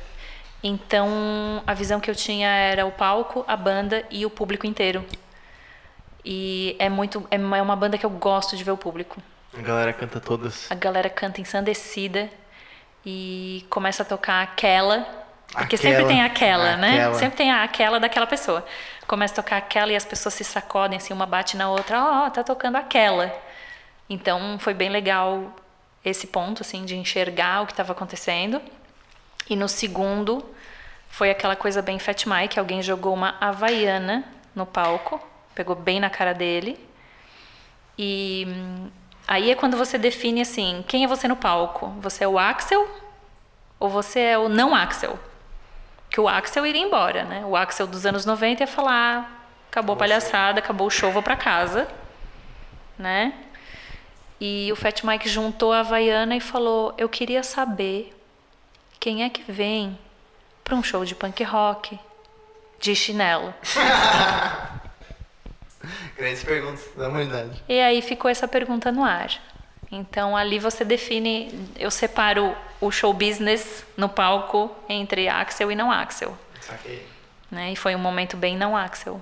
[0.63, 5.05] Então, a visão que eu tinha era o palco, a banda e o público inteiro.
[6.25, 9.21] E é muito é uma banda que eu gosto de ver o público.
[9.57, 10.67] A galera canta todas.
[10.71, 12.29] A galera canta ensandecida
[13.05, 15.26] e começa a tocar aquela.
[15.57, 16.99] Porque sempre Aquela, tem aquela, né?
[16.99, 17.15] aquela.
[17.15, 18.65] Sempre tem aquela daquela pessoa.
[19.07, 22.03] Começa a tocar aquela e as pessoas se sacodem, assim, uma bate na outra.
[22.03, 23.35] Ó, tá tocando aquela.
[24.09, 25.55] Então foi bem legal
[26.05, 28.61] esse ponto, assim, de enxergar o que estava acontecendo.
[29.49, 30.45] E no segundo
[31.09, 35.21] foi aquela coisa bem Fat Mike, alguém jogou uma havaiana no palco,
[35.55, 36.79] pegou bem na cara dele.
[37.99, 38.91] E hum,
[39.27, 41.89] aí é quando você define assim, quem é você no palco?
[42.01, 42.87] Você é o Axel
[43.81, 45.19] ou você é o não Axel?
[46.17, 47.45] Que o Axel iria embora, né?
[47.45, 49.27] O Axel dos anos 90 ia falar, "Ah,
[49.69, 51.87] acabou a palhaçada, acabou o show, vou pra casa,
[52.99, 53.35] né?
[54.41, 58.19] E o Fat Mike juntou a Havaiana e falou: Eu queria saber
[58.99, 59.99] quem é que vem
[60.65, 62.01] para um show de punk rock
[62.81, 63.53] de chinelo.
[66.17, 67.63] Grandes perguntas da humanidade.
[67.69, 69.33] E aí ficou essa pergunta no ar.
[69.91, 75.91] Então ali você define, eu separo o show business no palco entre Axel e não
[75.91, 77.07] Axel, Saquei.
[77.51, 77.73] né?
[77.73, 79.21] E foi um momento bem não Axel.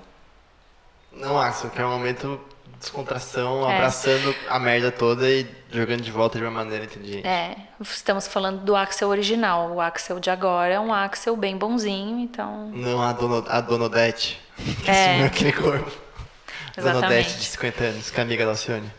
[1.11, 3.75] Não, Axel, que é um momento de descontração, É.
[3.75, 7.25] abraçando a merda toda e jogando de volta de uma maneira inteligente.
[7.25, 9.71] É, estamos falando do Axel original.
[9.71, 12.69] O Axel de agora é um Axel bem bonzinho, então.
[12.73, 14.41] Não a, dono, a Dona Odete,
[14.83, 15.05] que É.
[15.11, 15.91] assumiu aquele corpo.
[16.75, 17.27] Dona Exatamente.
[17.29, 18.91] Odete, de 50 anos, que é amiga da Alcione.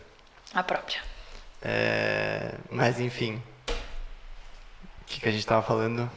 [0.55, 1.05] A própria.
[1.67, 3.41] É, mas enfim.
[3.69, 6.09] O que, que a gente tava falando?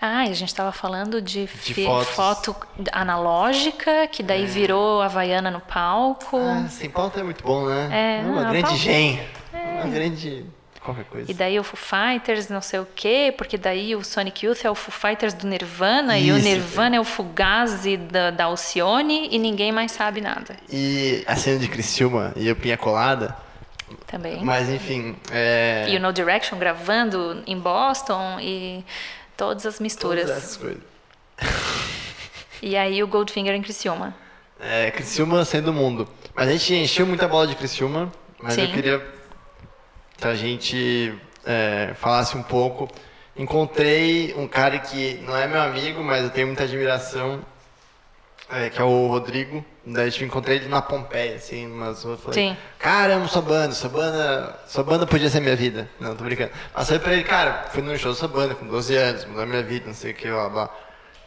[0.00, 2.08] Ah, a gente estava falando de, fotos.
[2.08, 2.56] foto
[2.92, 6.36] analógica, que daí virou Havaiana no palco.
[6.38, 8.20] Ah, sem pauta é muito bom, né?
[8.20, 9.20] É, uma não, a grande pauta- gen.
[9.52, 10.44] Uma grande.
[10.82, 11.30] qualquer coisa.
[11.30, 14.70] E daí o Foo Fighters, não sei o quê, porque daí o Sonic Youth é
[14.70, 19.28] o Foo Fighters do Nirvana e o Isso, Nirvana é o Fugazi da, da Alcione
[19.30, 23.34] e ninguém mais sabe nada E a cena de Criciúma e o Pinha Colada.
[24.06, 24.44] Também.
[24.44, 25.16] Mas enfim.
[25.30, 25.86] É...
[25.88, 28.84] E o No Direction gravando em Boston e
[29.36, 30.30] todas as todas misturas.
[30.30, 30.82] essas coisas.
[32.62, 34.14] E aí o Goldfinger em Criciúma.
[34.58, 36.08] É, Criciúma sendo o mundo.
[36.34, 38.10] Mas a gente encheu muita bola de Criciúma,
[38.40, 38.72] mas eu Sim.
[38.72, 39.06] queria
[40.16, 41.14] que a gente
[41.44, 42.88] é, falasse um pouco.
[43.36, 47.44] Encontrei um cara que não é meu amigo, mas eu tenho muita admiração,
[48.50, 49.64] é, que é o Rodrigo.
[49.86, 52.20] Daí eu encontrei ele na Pompeia, assim, umas ruas.
[52.20, 52.56] Falei, Sim.
[52.78, 55.88] cara, amo sua banda, sua banda, sua banda podia ser minha vida.
[56.00, 56.52] Não, tô brincando.
[56.72, 59.62] Passei pra ele, cara, fui num show da sua banda com 12 anos, mudou minha
[59.62, 60.70] vida, não sei o que, blá blá.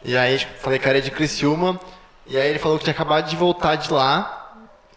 [0.04, 1.78] E aí falei, cara, é de Criciúma.
[2.26, 4.34] E aí ele falou que tinha acabado de voltar de lá.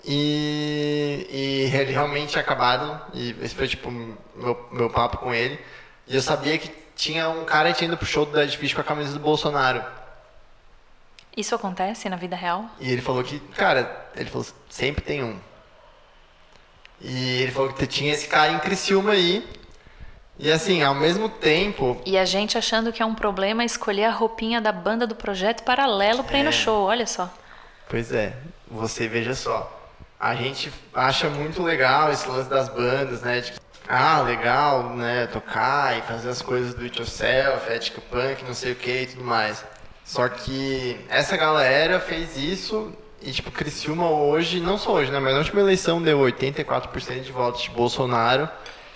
[0.03, 2.99] E, e ele realmente tinha acabado.
[3.14, 5.59] E esse foi tipo meu, meu papo com ele.
[6.07, 8.74] E eu sabia que tinha um cara que tinha ido pro show do Dead Fish
[8.74, 9.84] com a camisa do Bolsonaro.
[11.36, 12.65] Isso acontece na vida real?
[12.79, 15.39] E ele falou que, cara, ele falou, sempre tem um.
[16.99, 19.47] E ele falou que tinha esse cara em Criciúma aí.
[20.38, 24.11] E assim, ao mesmo tempo, E a gente achando que é um problema escolher a
[24.11, 26.43] roupinha da banda do projeto paralelo pra ir É.
[26.43, 27.29] no show, olha só.
[27.88, 28.34] Pois é,
[28.67, 29.77] você veja só.
[30.19, 33.41] A gente acha muito legal esse lance das bandas, né?
[33.41, 33.53] De,
[33.88, 35.27] ah, legal, né?
[35.27, 39.07] Tocar e fazer as coisas do it yourself, ética punk, não sei o que e
[39.07, 39.63] tudo mais.
[40.04, 42.91] Só que essa galera fez isso
[43.22, 45.20] e, tipo, Criciúma hoje, não só hoje, né?
[45.20, 48.49] Mas na última eleição deu 84% de votos de Bolsonaro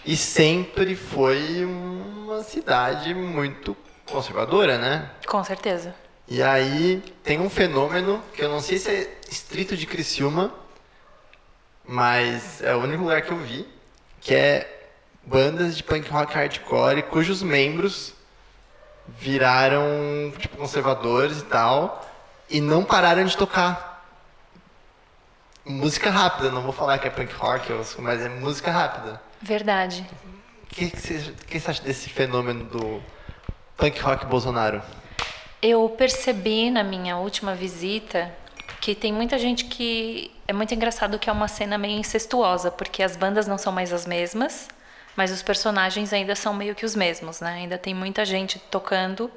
[0.04, 3.78] e sempre foi uma cidade muito
[4.10, 5.12] conservadora, né?
[5.28, 5.94] Com certeza.
[6.28, 10.52] E aí tem um fenômeno que eu não sei se é estrito de Criciúma,
[11.88, 13.68] mas é o único lugar que eu vi,
[14.20, 14.90] que é
[15.24, 18.15] bandas de punk rock hardcore cujos membros
[19.08, 22.06] viraram tipo conservadores e tal
[22.50, 24.04] e não pararam de tocar
[25.66, 26.52] música rápida.
[26.52, 29.22] Não vou falar que é punk rock, mas é música rápida.
[29.42, 30.08] Verdade.
[30.64, 33.02] O que, que, você, que você acha desse fenômeno do
[33.78, 34.82] punk rock Bolsonaro?
[35.62, 38.32] Eu percebi na minha última visita
[38.82, 43.02] que tem muita gente que é muito engraçado que é uma cena meio incestuosa, porque
[43.02, 44.68] as bandas não são mais as mesmas,
[45.16, 47.54] mas os personagens ainda são meio que os mesmos, né?
[47.54, 49.32] Ainda tem muita gente tocando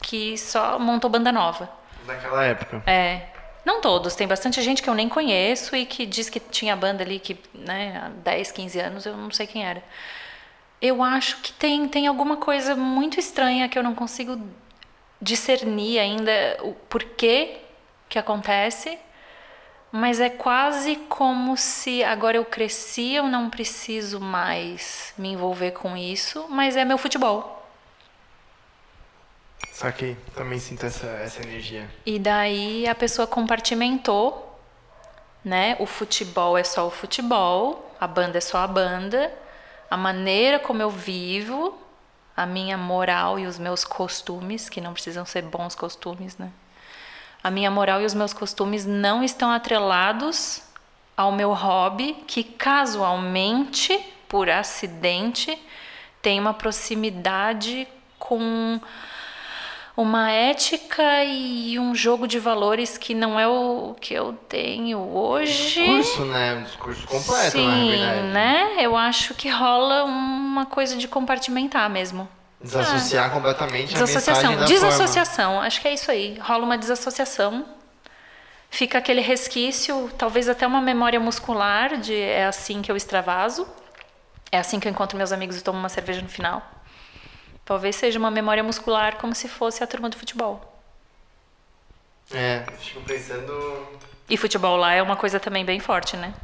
[0.00, 1.68] que só montou banda nova.
[2.06, 2.82] Naquela época.
[2.86, 3.28] É.
[3.64, 7.02] Não todos, tem bastante gente que eu nem conheço e que diz que tinha banda
[7.02, 9.82] ali que, né, há 10, 15 anos, eu não sei quem era.
[10.80, 14.40] Eu acho que tem, tem alguma coisa muito estranha que eu não consigo
[15.20, 16.32] discernir ainda
[16.62, 17.58] o porquê
[18.08, 18.98] que acontece,
[19.90, 25.96] mas é quase como se agora eu cresci, eu não preciso mais me envolver com
[25.96, 27.66] isso, mas é meu futebol.
[29.72, 31.88] Só que também sinto essa, essa energia.
[32.04, 34.60] E daí a pessoa compartimentou,
[35.44, 35.76] né?
[35.78, 39.32] O futebol é só o futebol, a banda é só a banda,
[39.90, 41.78] a maneira como eu vivo,
[42.36, 46.50] a minha moral e os meus costumes, que não precisam ser bons costumes, né?
[47.42, 50.62] A minha moral e os meus costumes não estão atrelados
[51.16, 55.58] ao meu hobby, que casualmente, por acidente,
[56.22, 58.80] tem uma proximidade com
[59.96, 65.80] uma ética e um jogo de valores que não é o que eu tenho hoje.
[65.80, 66.54] Um discurso, né?
[66.54, 68.76] Um discurso completo, Sim, na né?
[68.78, 72.28] Eu acho que rola uma coisa de compartimentar mesmo.
[72.60, 74.46] Desassociar ah, completamente desassociação.
[74.46, 75.66] a mensagem Desassociação, forma.
[75.66, 76.38] acho que é isso aí.
[76.40, 77.64] Rola uma desassociação.
[78.70, 83.66] Fica aquele resquício, talvez até uma memória muscular de é assim que eu extravaso.
[84.50, 86.62] É assim que eu encontro meus amigos e tomo uma cerveja no final.
[87.64, 90.80] Talvez seja uma memória muscular como se fosse a turma do futebol.
[92.32, 93.98] É, fico pensando.
[94.28, 96.34] E futebol lá é uma coisa também bem forte, né?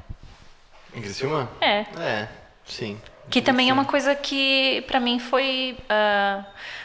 [0.95, 1.51] Em Criciúma?
[1.61, 1.81] É.
[1.99, 2.29] É,
[2.65, 3.01] sim.
[3.31, 6.45] Que também é uma coisa que para mim foi uh,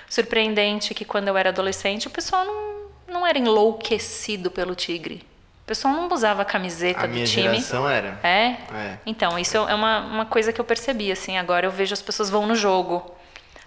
[0.10, 5.24] surpreendente, que quando eu era adolescente o pessoal não, não era enlouquecido pelo Tigre.
[5.64, 7.44] O pessoal não usava a camiseta a do minha time.
[7.44, 8.20] geração era.
[8.24, 8.56] É?
[8.74, 8.98] É.
[9.06, 11.38] Então, isso é uma, uma coisa que eu percebi, assim.
[11.38, 13.14] Agora eu vejo as pessoas vão no jogo.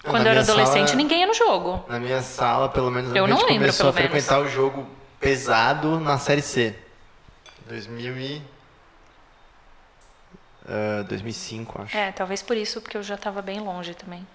[0.03, 1.85] Quando Na eu era adolescente, sala- ninguém ia no jogo.
[1.89, 4.25] Na minha sala, pelo menos, Eu a não lembro, começou a pelo menos.
[4.27, 4.85] frequentar o jogo
[5.20, 6.75] pesado na Série C.
[7.68, 8.43] 2000 e...
[10.69, 11.97] ah, 2005, acho.
[11.97, 14.27] É, talvez por isso, porque eu já estava bem longe também.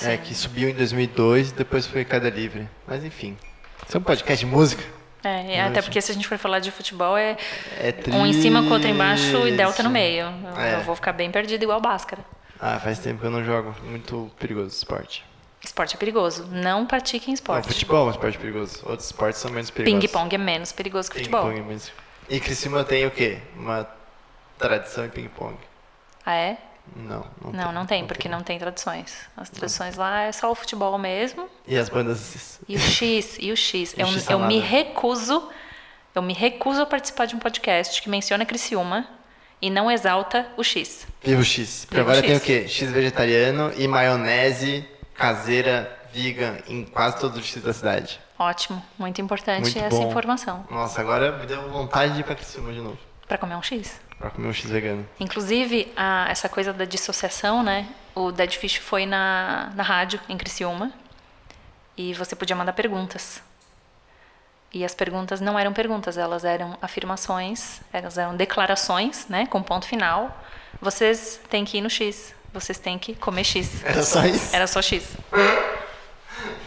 [0.00, 2.68] É, Assim, que subiu em 2002 e depois foi queda livre.
[2.86, 3.36] Mas enfim.
[3.86, 4.82] Isso é um podcast de música?
[5.24, 7.36] É, e até porque se a gente for falar de futebol, é
[7.78, 8.10] É triste.
[8.18, 10.24] um em cima com o outro embaixo e delta no meio.
[10.44, 10.74] Eu, É.
[10.76, 12.24] eu vou ficar bem perdido igual Bhaskara.
[12.58, 13.74] Ah, faz tempo que eu não jogo.
[13.84, 15.24] Muito perigoso esporte.
[15.64, 16.48] Esporte é perigoso.
[16.50, 17.68] Não pratiquem Não, esporte.
[17.68, 18.80] futebol é um esporte perigoso.
[18.84, 20.00] Outros esportes são menos perigosos.
[20.10, 21.42] Ping-pong é menos perigoso que futebol.
[21.42, 21.92] Ping-pong é menos-
[22.28, 23.38] E Criciúma tem o quê?
[23.56, 23.86] Uma
[24.68, 25.56] tradição em ping-pong.
[26.24, 26.56] Ah, é?
[26.96, 29.14] Não, não, Não, não tem, porque não tem tradições.
[29.36, 31.48] As tradições lá é só o futebol mesmo.
[31.66, 32.58] E as bandas...
[32.68, 33.94] E o X, e o X.
[33.96, 35.48] E Eu, X eu me recuso,
[36.14, 39.06] eu me recuso a participar de um podcast que menciona Criciúma
[39.60, 41.06] e não exalta o X.
[41.22, 41.84] Viva o X.
[41.84, 42.44] Porque agora tem o X.
[42.44, 42.68] quê?
[42.68, 44.84] X vegetariano e maionese
[45.14, 48.20] caseira vegan em quase todos os X da cidade.
[48.38, 50.08] Ótimo, muito importante Muito essa bom.
[50.08, 50.66] informação.
[50.68, 52.98] Nossa, agora me deu vontade de ir pra Criciúma de novo.
[53.28, 54.00] Pra comer um X.
[54.22, 55.04] Pra comer um X vegano.
[55.18, 57.88] Inclusive, a- essa coisa da dissociação, né?
[58.14, 60.92] O Dead Fish foi na, na rádio, em Criciúma,
[61.96, 63.42] e você podia mandar perguntas.
[64.72, 69.44] E as perguntas não eram perguntas, elas eram afirmações, elas eram declarações, né?
[69.46, 70.40] Com ponto final.
[70.80, 73.84] Vocês têm que ir no X, vocês têm que comer X.
[73.84, 74.54] Era só isso?
[74.56, 75.04] Era só X.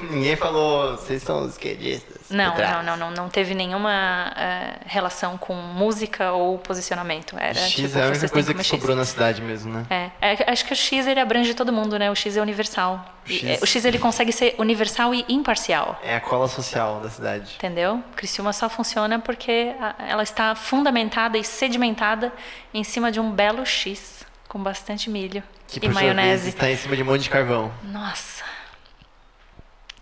[0.02, 2.15] Ninguém falou, vocês são os esquerdistas.
[2.30, 7.38] Não, não, não, não, não teve nenhuma uh, relação com música ou posicionamento.
[7.38, 8.68] Era, X tipo, é a única coisa que X.
[8.68, 9.86] sobrou na cidade mesmo, né?
[10.20, 12.10] É, é, acho que o X ele abrange todo mundo, né?
[12.10, 13.06] O X é universal.
[13.28, 16.00] O E, X- é, o X ele consegue ser universal e imparcial.
[16.04, 17.54] É a cola social da cidade.
[17.58, 18.04] Entendeu?
[18.16, 19.76] Criciúma só funciona porque
[20.08, 22.34] ela está fundamentada e sedimentada
[22.74, 26.50] em cima de um belo X com bastante milho Que e sua vez maionese.
[26.50, 27.72] está em cima de um monte de carvão.
[27.84, 28.44] Nossa.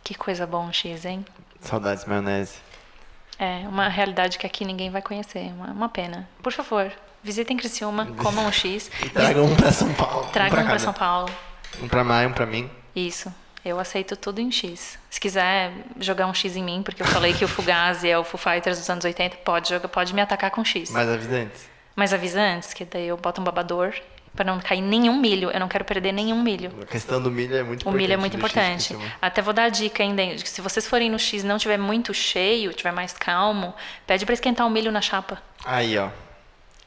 [0.03, 1.25] Que coisa bom X, hein?
[1.63, 2.55] Saudades maionese.
[3.39, 5.51] É uma realidade que aqui ninguém vai conhecer.
[5.53, 6.29] Uma, uma pena.
[6.41, 6.91] Por favor,
[7.23, 8.91] visitem Criciúma, comam um X.
[9.03, 10.27] E tragam um pra São Paulo.
[10.31, 10.93] Tragam um um pra para São.
[10.93, 11.31] Paulo.
[11.81, 12.69] Um pra Maia, um pra mim.
[12.95, 13.33] Isso.
[13.65, 14.99] Eu aceito tudo em X.
[15.09, 18.23] Se quiser jogar um X em mim, porque eu falei que o Fugazi é o
[18.23, 20.91] Foo Fighters dos anos 80, pode jogar, pode me atacar com X.
[20.91, 21.69] Mas avisa antes.
[21.95, 23.93] Mas avisa antes, que daí eu boto um babador
[24.35, 25.51] para não cair nenhum milho.
[25.51, 26.71] Eu não quero perder nenhum milho.
[26.81, 27.97] A questão do milho é muito O importante.
[28.01, 28.97] milho é muito X importante.
[29.21, 30.25] Até vou dar a dica ainda.
[30.25, 33.73] que Se vocês forem no X e não tiver muito cheio, tiver mais calmo,
[34.07, 35.41] pede para esquentar o milho na chapa.
[35.63, 36.09] Aí, ó.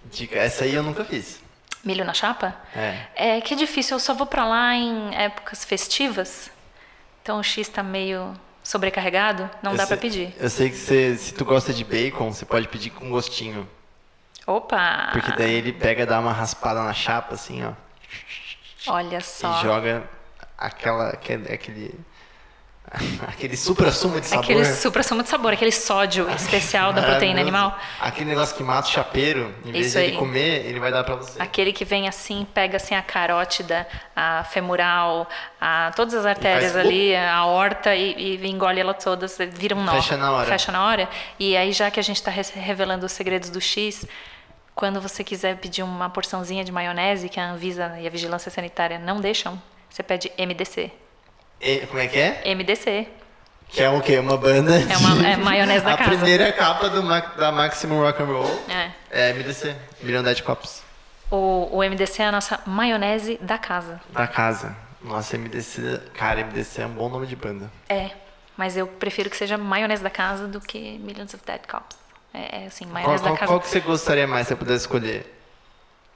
[0.05, 0.36] Dica.
[0.38, 1.40] Essa aí eu nunca fiz.
[1.84, 2.55] Milho na chapa?
[2.74, 3.36] É.
[3.36, 6.51] É que é difícil, eu só vou pra lá em épocas festivas.
[7.22, 10.34] Então o X tá meio sobrecarregado, não Eu dá pra sei- pedir.
[10.40, 13.68] Eu sei que você, se tu gosta de bacon, você pode pedir com gostinho.
[14.47, 15.11] Opa!
[15.12, 17.72] Porque daí ele pega, dá uma raspada na chapa, assim, ó.
[18.86, 19.59] Olha só.
[19.59, 20.09] E joga
[20.57, 21.94] aquela, aquele, aquele,
[23.26, 24.44] aquele supra-sumo de sabor.
[24.44, 27.76] Aquele supra-sumo de sabor, aquele sódio especial da proteína animal.
[28.01, 30.18] Aquele negócio que mata o chapeiro, em vez Isso de ele aí.
[30.18, 31.42] comer, ele vai dar pra você.
[31.42, 33.84] Aquele que vem assim, pega assim a carótida,
[34.14, 35.28] a femoral,
[35.61, 39.82] a, todas as artérias faz ali, a horta e, e engole ela todas, vira um
[39.82, 39.92] nó.
[39.94, 40.47] Fecha na hora.
[40.47, 41.09] Fecha na hora.
[41.38, 44.07] E aí, já que a gente está revelando os segredos do X,
[44.77, 48.99] quando você quiser pedir uma porçãozinha de maionese, que a Anvisa e a Vigilância Sanitária
[48.99, 49.61] não deixam,
[49.91, 50.93] você pede MDC.
[51.61, 52.43] E- como é que é?
[52.55, 53.09] MDC.
[53.68, 54.18] Que é o quê?
[54.18, 56.11] Uma banda É uma- é maionese da a casa.
[56.11, 57.03] primeira capa do,
[57.37, 58.91] da Maximum Rock and Roll É.
[59.11, 60.85] é MDC, Dead Cops.
[61.31, 64.01] O, o MDC é a nossa maionese da casa.
[64.12, 64.77] Da casa.
[65.03, 66.01] Nossa, MDC...
[66.14, 67.70] Cara, MDC é um bom nome de banda.
[67.89, 68.11] É,
[68.57, 71.97] mas eu prefiro que seja maionese da casa do que Millions of Dead Cops.
[72.39, 73.47] É, é assim, Qual, maionese qual, casa.
[73.47, 75.32] qual que você gostaria mais se eu pudesse escolher?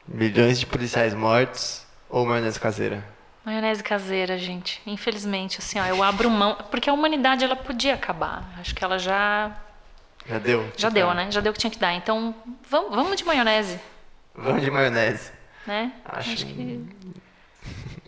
[0.06, 3.02] Milhões de policiais mortos ou maionese caseira?
[3.44, 4.82] Maionese caseira, gente.
[4.86, 6.56] Infelizmente, assim, ó, eu abro mão.
[6.70, 8.52] Porque a humanidade, ela podia acabar.
[8.60, 9.50] Acho que ela já.
[10.26, 10.62] Já deu?
[10.76, 11.30] Já Tipo, deu, né?
[11.30, 11.94] Já deu o que tinha que dar.
[11.94, 12.34] Então,
[12.68, 13.80] vamos, vamos de maionese,
[14.34, 15.32] Vamos de maionese.
[15.66, 15.92] né?
[16.04, 16.84] Acho, que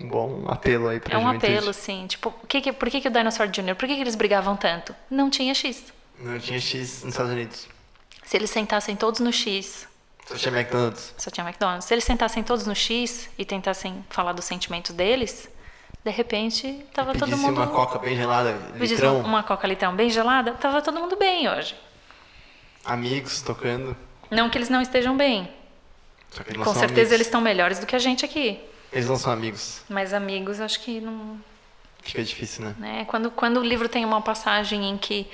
[0.00, 1.52] um bom apelo aí pra é um juventude.
[1.52, 2.06] apelo, assim.
[2.06, 4.94] Tipo, que que, por que, que o Dinosaur Jr., por que, que eles brigavam tanto?
[5.10, 5.92] Não tinha X.
[6.20, 7.68] Não tinha X nos Estados Unidos.
[8.32, 9.86] Se eles sentassem todos no X,
[10.26, 11.14] Só tinha McDonald's.
[11.18, 11.84] só tinha McDonald's.
[11.84, 15.50] Se eles sentassem todos no X e tentassem falar dos sentimentos deles,
[16.02, 17.58] de repente, tava todo mundo.
[17.58, 21.76] uma coca bem gelada, litrão, uma coca litrão bem gelada, tava todo mundo bem hoje.
[22.86, 23.94] amigos tocando.
[24.30, 25.46] Não que eles não estejam bem.
[26.30, 27.12] Só que eles não Com são certeza amigos.
[27.12, 28.58] eles estão melhores do que a gente aqui.
[28.90, 29.82] Eles não são amigos.
[29.90, 31.38] Mas amigos, acho que não.
[32.00, 32.74] Fica difícil, né?
[32.78, 33.04] Né?
[33.04, 35.28] Quando, quando o livro tem uma passagem em que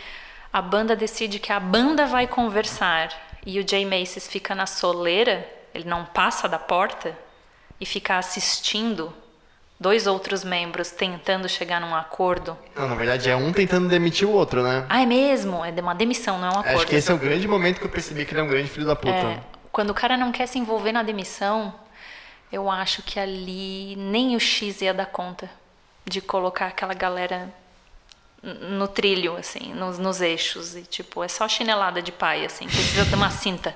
[0.58, 3.10] a banda decide que a banda vai conversar
[3.46, 7.16] e o Jay Macy's fica na soleira, ele não passa da porta
[7.80, 9.12] e fica assistindo
[9.78, 12.58] dois outros membros tentando chegar num acordo.
[12.74, 14.84] Não, na verdade é um tentando demitir o outro, né?
[14.88, 15.64] Ah, é mesmo?
[15.64, 16.76] É uma demissão, não é um acordo.
[16.76, 18.68] Acho que esse é o grande momento que eu percebi que ele é um grande
[18.68, 19.14] filho da puta.
[19.14, 19.40] É,
[19.70, 21.72] quando o cara não quer se envolver na demissão,
[22.50, 25.48] eu acho que ali nem o X ia dar conta
[26.04, 27.48] de colocar aquela galera
[28.42, 30.76] no trilho, assim, nos, nos eixos.
[30.76, 33.74] E, tipo, é só chinelada de pai, assim, precisa de uma cinta.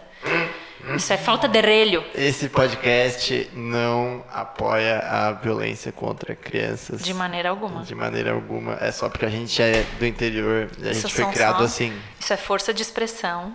[0.96, 2.04] Isso é falta de relho.
[2.14, 7.02] Esse podcast não apoia a violência contra crianças.
[7.02, 7.82] De maneira alguma.
[7.82, 8.76] De maneira alguma.
[8.80, 11.64] É só porque a gente é do interior e a Isso gente foi criado só-
[11.64, 11.96] assim.
[12.18, 13.54] Isso é força de expressão.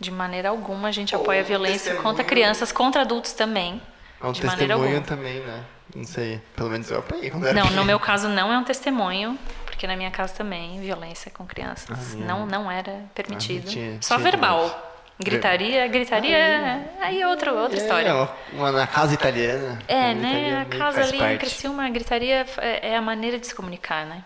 [0.00, 2.02] De maneira alguma a gente apoia a violência testemunho.
[2.02, 3.80] contra crianças, contra adultos também.
[4.20, 5.16] É um de maneira testemunho alguma.
[5.16, 5.64] também, né?
[5.94, 6.40] Não sei.
[6.56, 9.38] Pelo menos eu apanhei quando era Não, no meu caso não é um testemunho,
[9.74, 13.68] porque na minha casa também violência com crianças minha- não não era permitido.
[13.68, 14.90] Ah, Só tinha verbal.
[15.18, 18.08] Gritaria, gritaria, aí é outra outra história.
[18.08, 19.78] É, uma, uma na casa italiana.
[19.86, 20.60] É, né?
[20.60, 21.38] A casa ali em parte.
[21.38, 24.24] Criciúma, a gritaria é é a maneira de se comunicar, né?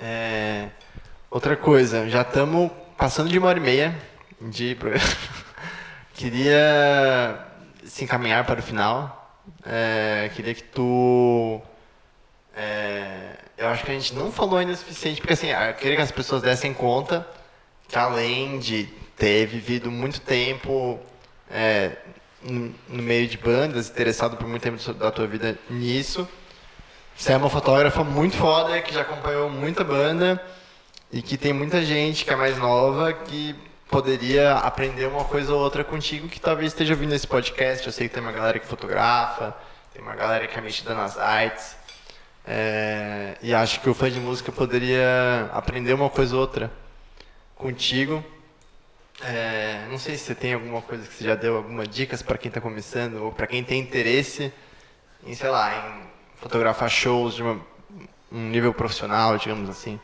[0.00, 0.68] É,
[1.30, 3.94] outra coisa, já estamos passando de uma hora e meia
[4.40, 5.04] de programa.
[6.14, 7.38] Queria
[7.84, 9.16] se encaminhar para o final.
[9.66, 11.60] É, queria que tu.
[12.54, 15.96] é, eu acho que a gente não falou ainda o suficiente, porque assim, eu queria
[15.96, 17.26] que as pessoas dessem conta
[17.86, 18.84] que além de
[19.18, 20.98] ter vivido muito tempo
[21.50, 21.92] é,
[22.42, 26.26] no, meio de bandas, interessado por muito tempo da tua vida nisso,
[27.14, 30.42] você é uma fotógrafa muito foda, que já acompanhou muita banda
[31.12, 33.54] E que tem muita gente que é mais nova que
[33.90, 37.86] poderia aprender uma coisa ou outra contigo que talvez esteja ouvindo esse podcast.
[37.86, 39.54] Eu sei que tem uma galera que fotografa,
[39.92, 41.79] tem uma galera que é mexida nas artes.
[42.46, 46.70] É, e acho que o fã de música poderia aprender uma coisa ou outra
[47.54, 48.24] contigo.
[49.22, 52.38] É, não sei se você tem alguma coisa que você já deu, alguma dicas para
[52.38, 54.52] quem está começando ou para quem tem interesse
[55.26, 56.02] em, sei lá, em
[56.36, 57.60] fotografar shows de uma,
[58.32, 60.00] um nível profissional, digamos assim.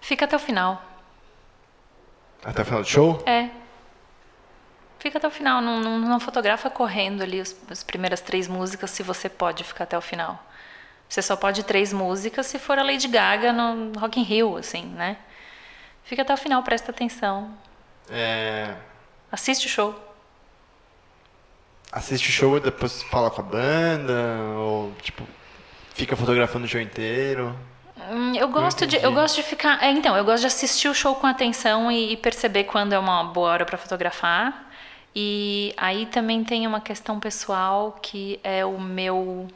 [0.00, 0.82] Fica até o final.
[2.44, 3.22] Até o final do show?
[3.26, 3.48] É.
[4.98, 5.62] Fica até o final.
[5.62, 9.84] Não, não, não fotografa correndo ali os, as primeiras três músicas se você pode ficar
[9.84, 10.38] até o final.
[11.10, 14.86] Você só pode três músicas se for a Lady Gaga no Rock in Rio, assim,
[14.86, 15.16] né?
[16.04, 17.50] Fica até o final, presta atenção.
[18.08, 18.76] É...
[19.30, 19.92] Assiste o show.
[21.90, 24.38] Assiste o show e depois fala com a banda?
[24.56, 25.26] Ou, tipo,
[25.94, 27.56] fica fotografando o show inteiro?
[28.08, 30.94] Hum, eu gosto de eu gosto de ficar é, então eu gosto de assistir o
[30.94, 34.70] show com atenção e, e perceber quando é uma boa hora para fotografar
[35.14, 39.48] e aí também tem uma questão pessoal que é o meu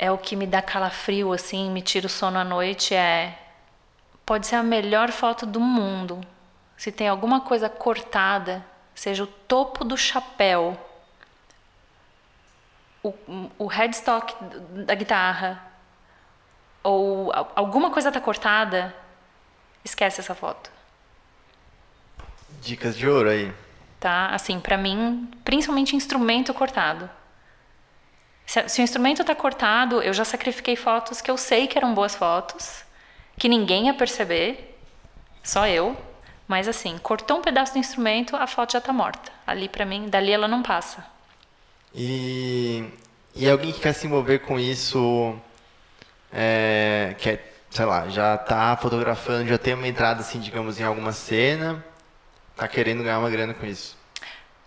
[0.00, 3.38] é o que me dá calafrio assim me tira o sono à noite é
[4.24, 6.20] pode ser a melhor foto do mundo
[6.76, 10.76] se tem alguma coisa cortada seja o topo do chapéu
[13.02, 13.14] o,
[13.58, 14.34] o headstock
[14.86, 15.70] da guitarra
[16.82, 18.94] ou alguma coisa está cortada,
[19.84, 20.70] esquece essa foto.
[22.60, 23.52] Dicas de ouro aí.
[23.98, 24.28] Tá?
[24.28, 27.08] Assim, para mim, principalmente instrumento cortado.
[28.50, 31.94] Se, se o instrumento está cortado, eu já sacrifiquei fotos que eu sei que eram
[31.94, 32.82] boas fotos,
[33.38, 34.76] que ninguém ia perceber,
[35.40, 35.96] só eu.
[36.48, 39.30] Mas assim, cortou um pedaço do instrumento, a foto já está morta.
[39.46, 41.06] Ali para mim, dali ela não passa.
[41.94, 42.84] E,
[43.36, 45.38] e alguém que quer se envolver com isso
[46.32, 50.82] é, que é, sei lá, já tá fotografando, já tem uma entrada, assim, digamos, em
[50.82, 51.84] alguma cena,
[52.56, 53.96] tá querendo ganhar uma grana com isso.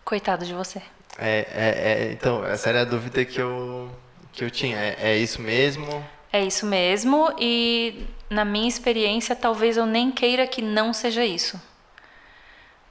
[0.06, 0.82] Coitado de você.
[1.18, 3.90] É, é, é então, essa era a dúvida que eu,
[4.32, 4.78] que eu tinha.
[4.78, 6.04] É, é isso mesmo?
[6.32, 11.62] É isso mesmo, e na minha experiência, talvez eu nem queira que não seja isso.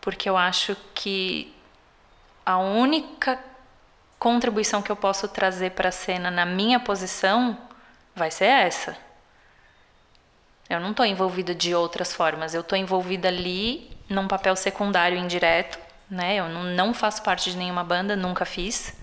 [0.00, 1.52] Porque eu acho que
[2.46, 3.38] a única
[4.16, 7.58] contribuição que eu posso trazer para a cena na minha posição
[8.14, 8.96] vai ser essa.
[10.70, 12.54] Eu não estou envolvida de outras formas.
[12.54, 15.78] Eu estou envolvida ali num papel secundário indireto,
[16.12, 16.36] né?
[16.36, 18.94] Eu não, não faço parte de nenhuma banda, nunca fiz.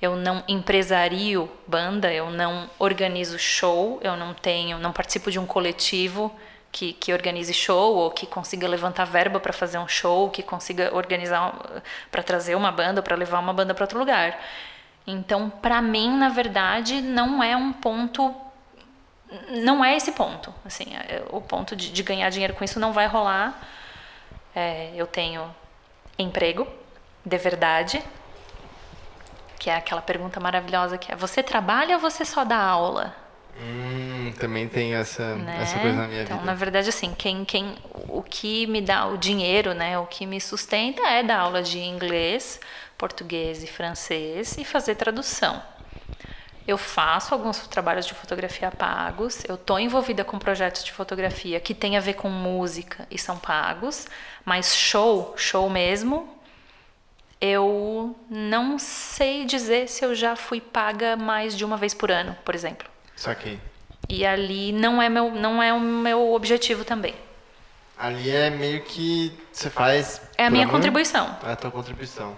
[0.00, 5.44] Eu não empresario banda, eu não organizo show, eu não tenho, não participo de um
[5.44, 6.32] coletivo
[6.72, 10.94] que, que organize show ou que consiga levantar verba para fazer um show, que consiga
[10.94, 14.40] organizar para trazer uma banda, para levar uma banda para outro lugar.
[15.06, 18.34] Então, para mim, na verdade, não é um ponto
[19.48, 20.52] não é esse ponto.
[20.64, 23.60] Assim, é, o ponto de, de, ganhar dinheiro com isso não vai rolar.
[24.54, 25.54] É, eu tenho
[26.20, 26.66] emprego,
[27.24, 28.02] de verdade,
[29.58, 33.14] que é aquela pergunta maravilhosa que é: você trabalha ou você só dá aula?
[33.60, 35.58] Hum, também tem essa, né?
[35.60, 36.46] essa coisa na minha então, vida.
[36.46, 37.76] na verdade, assim, quem, quem,
[38.08, 41.78] o que me dá o dinheiro, né, o que me sustenta é dar aula de
[41.78, 42.58] inglês,
[42.96, 45.62] português e francês e fazer tradução.
[46.70, 51.74] Eu faço alguns trabalhos de fotografia pagos, eu estou envolvida com projetos de fotografia que
[51.74, 54.06] tem a ver com música e são pagos,
[54.44, 56.32] mas show, show mesmo,
[57.40, 62.36] eu não sei dizer se eu já fui paga mais de uma vez por ano,
[62.44, 62.88] por exemplo.
[63.16, 63.58] Saquei.
[64.08, 67.16] E ali não é, meu, não é o meu objetivo também.
[67.98, 70.22] Ali é meio que você faz.
[70.38, 71.36] É a minha contribuição.
[71.44, 72.36] É a tua contribuição.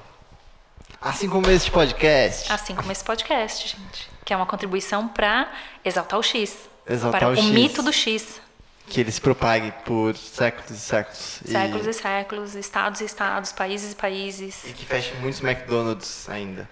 [1.02, 2.50] Assim como este podcast.
[2.50, 4.11] Assim como esse podcast, gente.
[4.24, 5.50] Que é uma contribuição para
[5.84, 6.68] exaltar o X.
[6.88, 8.40] Exaltar para o, o mito do X.
[8.86, 11.40] Que ele se propague por séculos e séculos.
[11.44, 11.90] Séculos e...
[11.90, 14.64] e séculos, estados e estados, países e países.
[14.64, 16.68] E que feche muitos McDonald's ainda.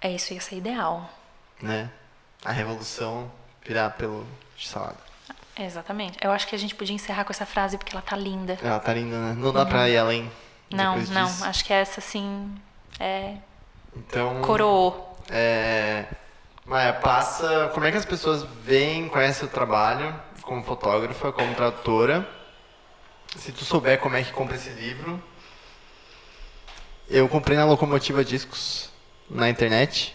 [0.00, 1.10] É isso, ia ser ideal.
[1.60, 1.90] Né?
[2.44, 3.30] A revolução
[3.64, 4.26] virar pelo
[4.58, 4.98] salada.
[5.56, 6.18] Exatamente.
[6.20, 8.58] Eu acho que a gente podia encerrar com essa frase porque ela tá linda.
[8.62, 9.34] Ela tá linda, né?
[9.38, 9.68] Não dá uhum.
[9.68, 10.30] pra ir além.
[10.70, 11.26] Não, não.
[11.26, 11.44] Disso.
[11.44, 12.52] Acho que essa, assim,
[12.98, 13.36] é.
[13.96, 14.40] Então.
[14.42, 15.16] Coroou.
[15.30, 16.06] É.
[16.64, 17.70] Maia, passa.
[17.74, 22.26] Como é que as pessoas veem, conhecem o trabalho como fotógrafa, como tradutora?
[23.36, 25.22] Se tu souber como é que compra esse livro.
[27.08, 28.90] Eu comprei na Locomotiva Discos
[29.28, 30.14] na internet.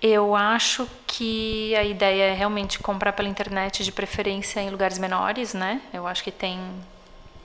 [0.00, 5.52] Eu acho que a ideia é realmente comprar pela internet, de preferência em lugares menores,
[5.52, 5.82] né?
[5.92, 6.58] Eu acho que tem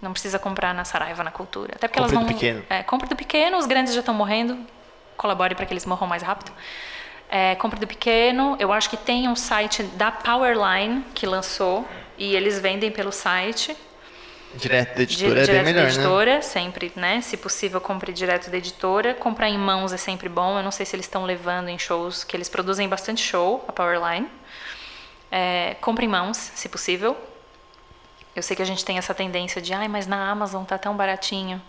[0.01, 1.73] não precisa comprar na Saraiva, na Cultura.
[1.75, 2.33] Até porque compre elas vão.
[2.33, 2.63] Do pequeno.
[2.69, 4.57] É, compre do pequeno, os grandes já estão morrendo.
[5.17, 6.51] Colabore para que eles morram mais rápido.
[7.29, 8.55] É, compre do pequeno.
[8.59, 11.85] Eu acho que tem um site da Powerline que lançou
[12.17, 13.75] E eles vendem pelo site.
[14.53, 15.93] Direto da editora Di, é bem melhor, da né?
[15.93, 16.41] editora, né?
[16.41, 17.21] sempre, né?
[17.21, 19.13] Se possível, compre direto da editora.
[19.13, 20.57] Comprar em mãos é sempre bom.
[20.57, 23.73] Eu não sei se eles estão levando em shows, que eles produzem bastante show, a
[23.73, 24.29] Powerline.
[25.29, 27.17] É, compre em mãos, se possível.
[28.33, 30.95] Eu sei que a gente tem essa tendência de, ai, mas na Amazon tá tão
[30.95, 31.61] baratinho.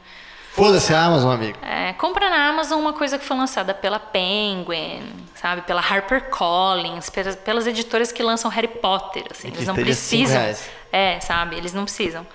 [0.57, 1.59] Foda-se a Amazon, amigo.
[1.61, 5.02] É, compra na Amazon uma coisa que foi lançada pela Penguin,
[5.34, 5.61] sabe?
[5.61, 9.24] Pela HarperCollins, pelas, pelas editoras que lançam Harry Potter.
[9.30, 10.40] Assim, eles não precisam.
[10.90, 11.57] É, sabe?
[11.57, 12.26] Eles não precisam.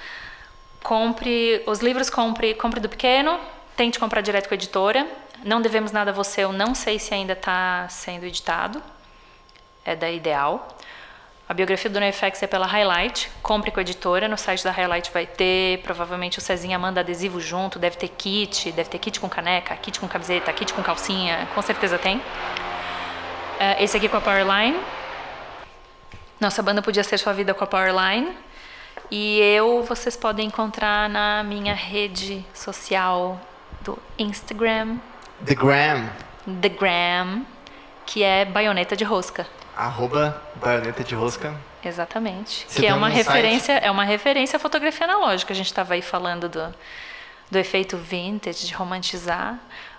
[0.84, 3.40] Compre os livros, compre, compre do pequeno,
[3.76, 5.08] tente comprar direto com a editora.
[5.44, 8.84] Não devemos nada a você, eu não sei se ainda está sendo editado.
[9.84, 10.78] É da Ideal.
[11.52, 13.30] A biografia do NoFX é pela Highlight.
[13.44, 14.26] Compre com a editora.
[14.30, 15.80] No site da Highlight vai ter.
[15.80, 17.78] Provavelmente o Cezinha manda adesivo junto.
[17.78, 18.72] Deve ter kit.
[18.72, 21.50] Deve ter kit com caneca, kit com camiseta, kit com calcinha.
[21.54, 22.22] Com certeza tem.
[23.60, 24.80] É, esse aqui com a Powerline.
[26.40, 28.30] Nossa banda podia ser sua vida com a Powerline.
[29.12, 33.38] E eu vocês podem encontrar na minha rede social
[33.82, 35.00] do Instagram.
[35.46, 36.10] The Gram.
[36.62, 37.46] The Gram,
[38.06, 39.46] que é baioneta de rosca.
[39.76, 41.56] Arroba baioneta de rosca.
[41.84, 42.66] Exatamente.
[42.68, 43.86] Você que é uma referência, site?
[43.86, 45.54] é uma referência à fotografia analógica.
[45.54, 46.74] A gente estava aí falando do,
[47.50, 49.58] do efeito vintage, de romantizar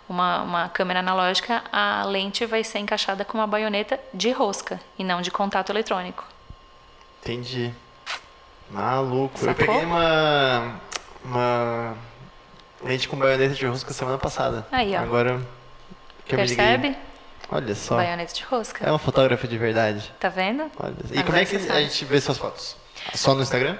[0.08, 5.04] uma, uma câmera analógica, a lente vai ser encaixada com uma baioneta de rosca e
[5.04, 6.24] não de contato eletrônico.
[7.20, 7.72] Entendi.
[8.70, 9.38] Maluco.
[9.38, 9.50] Sacou?
[9.50, 10.80] Eu peguei uma,
[11.24, 11.94] uma
[12.82, 14.66] lente com baioneta de rosca semana passada.
[14.70, 15.00] Aí, ó.
[15.00, 15.40] Agora
[16.26, 16.96] que Percebe?
[17.52, 17.98] Olha só.
[18.00, 18.86] De rosca.
[18.86, 20.10] É uma fotógrafa de verdade.
[20.18, 20.70] Tá vendo?
[20.78, 20.94] Olha.
[21.10, 22.76] E Agora como é que a gente vê suas fotos?
[23.14, 23.76] Só no Instagram?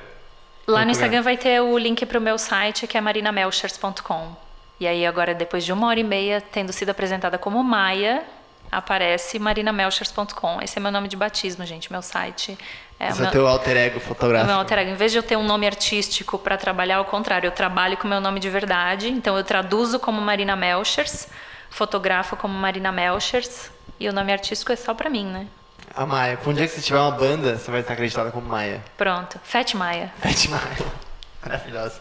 [0.67, 4.37] Lá no Instagram vai ter o link para o meu site, que é marinamelchers.com.
[4.79, 8.23] E aí agora, depois de uma hora e meia, tendo sido apresentada como Maia,
[8.71, 10.61] aparece marinamelchers.com.
[10.61, 12.59] Esse é meu nome de batismo, gente, meu site.
[13.01, 14.51] É Esse é o teu alter ego fotográfico.
[14.51, 14.91] É meu alter ego.
[14.91, 18.07] Em vez de eu ter um nome artístico para trabalhar, ao contrário, eu trabalho com
[18.07, 19.09] meu nome de verdade.
[19.09, 21.27] Então eu traduzo como Marina Melchers
[21.73, 25.47] fotografo como Marina Melchers e o nome artístico é só pra mim, né?
[25.95, 26.39] A Maia.
[26.47, 28.83] Um dia que você tiver uma banda, você vai estar acreditada como Maia.
[28.97, 29.41] Pronto.
[29.43, 30.13] Fat Maia.
[30.19, 30.93] Fat Maia.
[31.43, 32.01] Maravilhosa.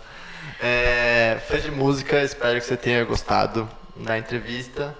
[0.60, 4.96] É, fã de música, espero que você tenha gostado da entrevista.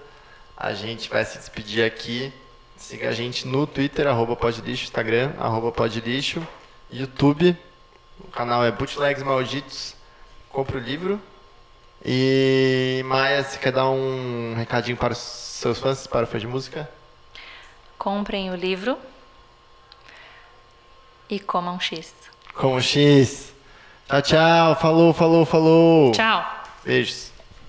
[0.56, 2.32] A gente vai se despedir aqui.
[2.76, 6.46] Siga a gente no Twitter, arroba podlixo, Instagram, arroba podlixo,
[6.90, 7.56] YouTube.
[8.20, 9.94] O canal é Bootlegs Malditos.
[10.50, 11.20] Compre o livro.
[12.04, 16.46] E Maia, você quer dar um recadinho para os seus fãs, para o fã de
[16.46, 16.88] música?
[17.96, 18.98] Comprem o livro
[21.30, 22.12] e comam X.
[22.54, 23.52] Comam X.
[24.08, 24.76] Tchau, tchau.
[24.76, 26.12] Falou, falou, falou.
[26.12, 26.44] Tchau.
[26.84, 27.31] Beijos.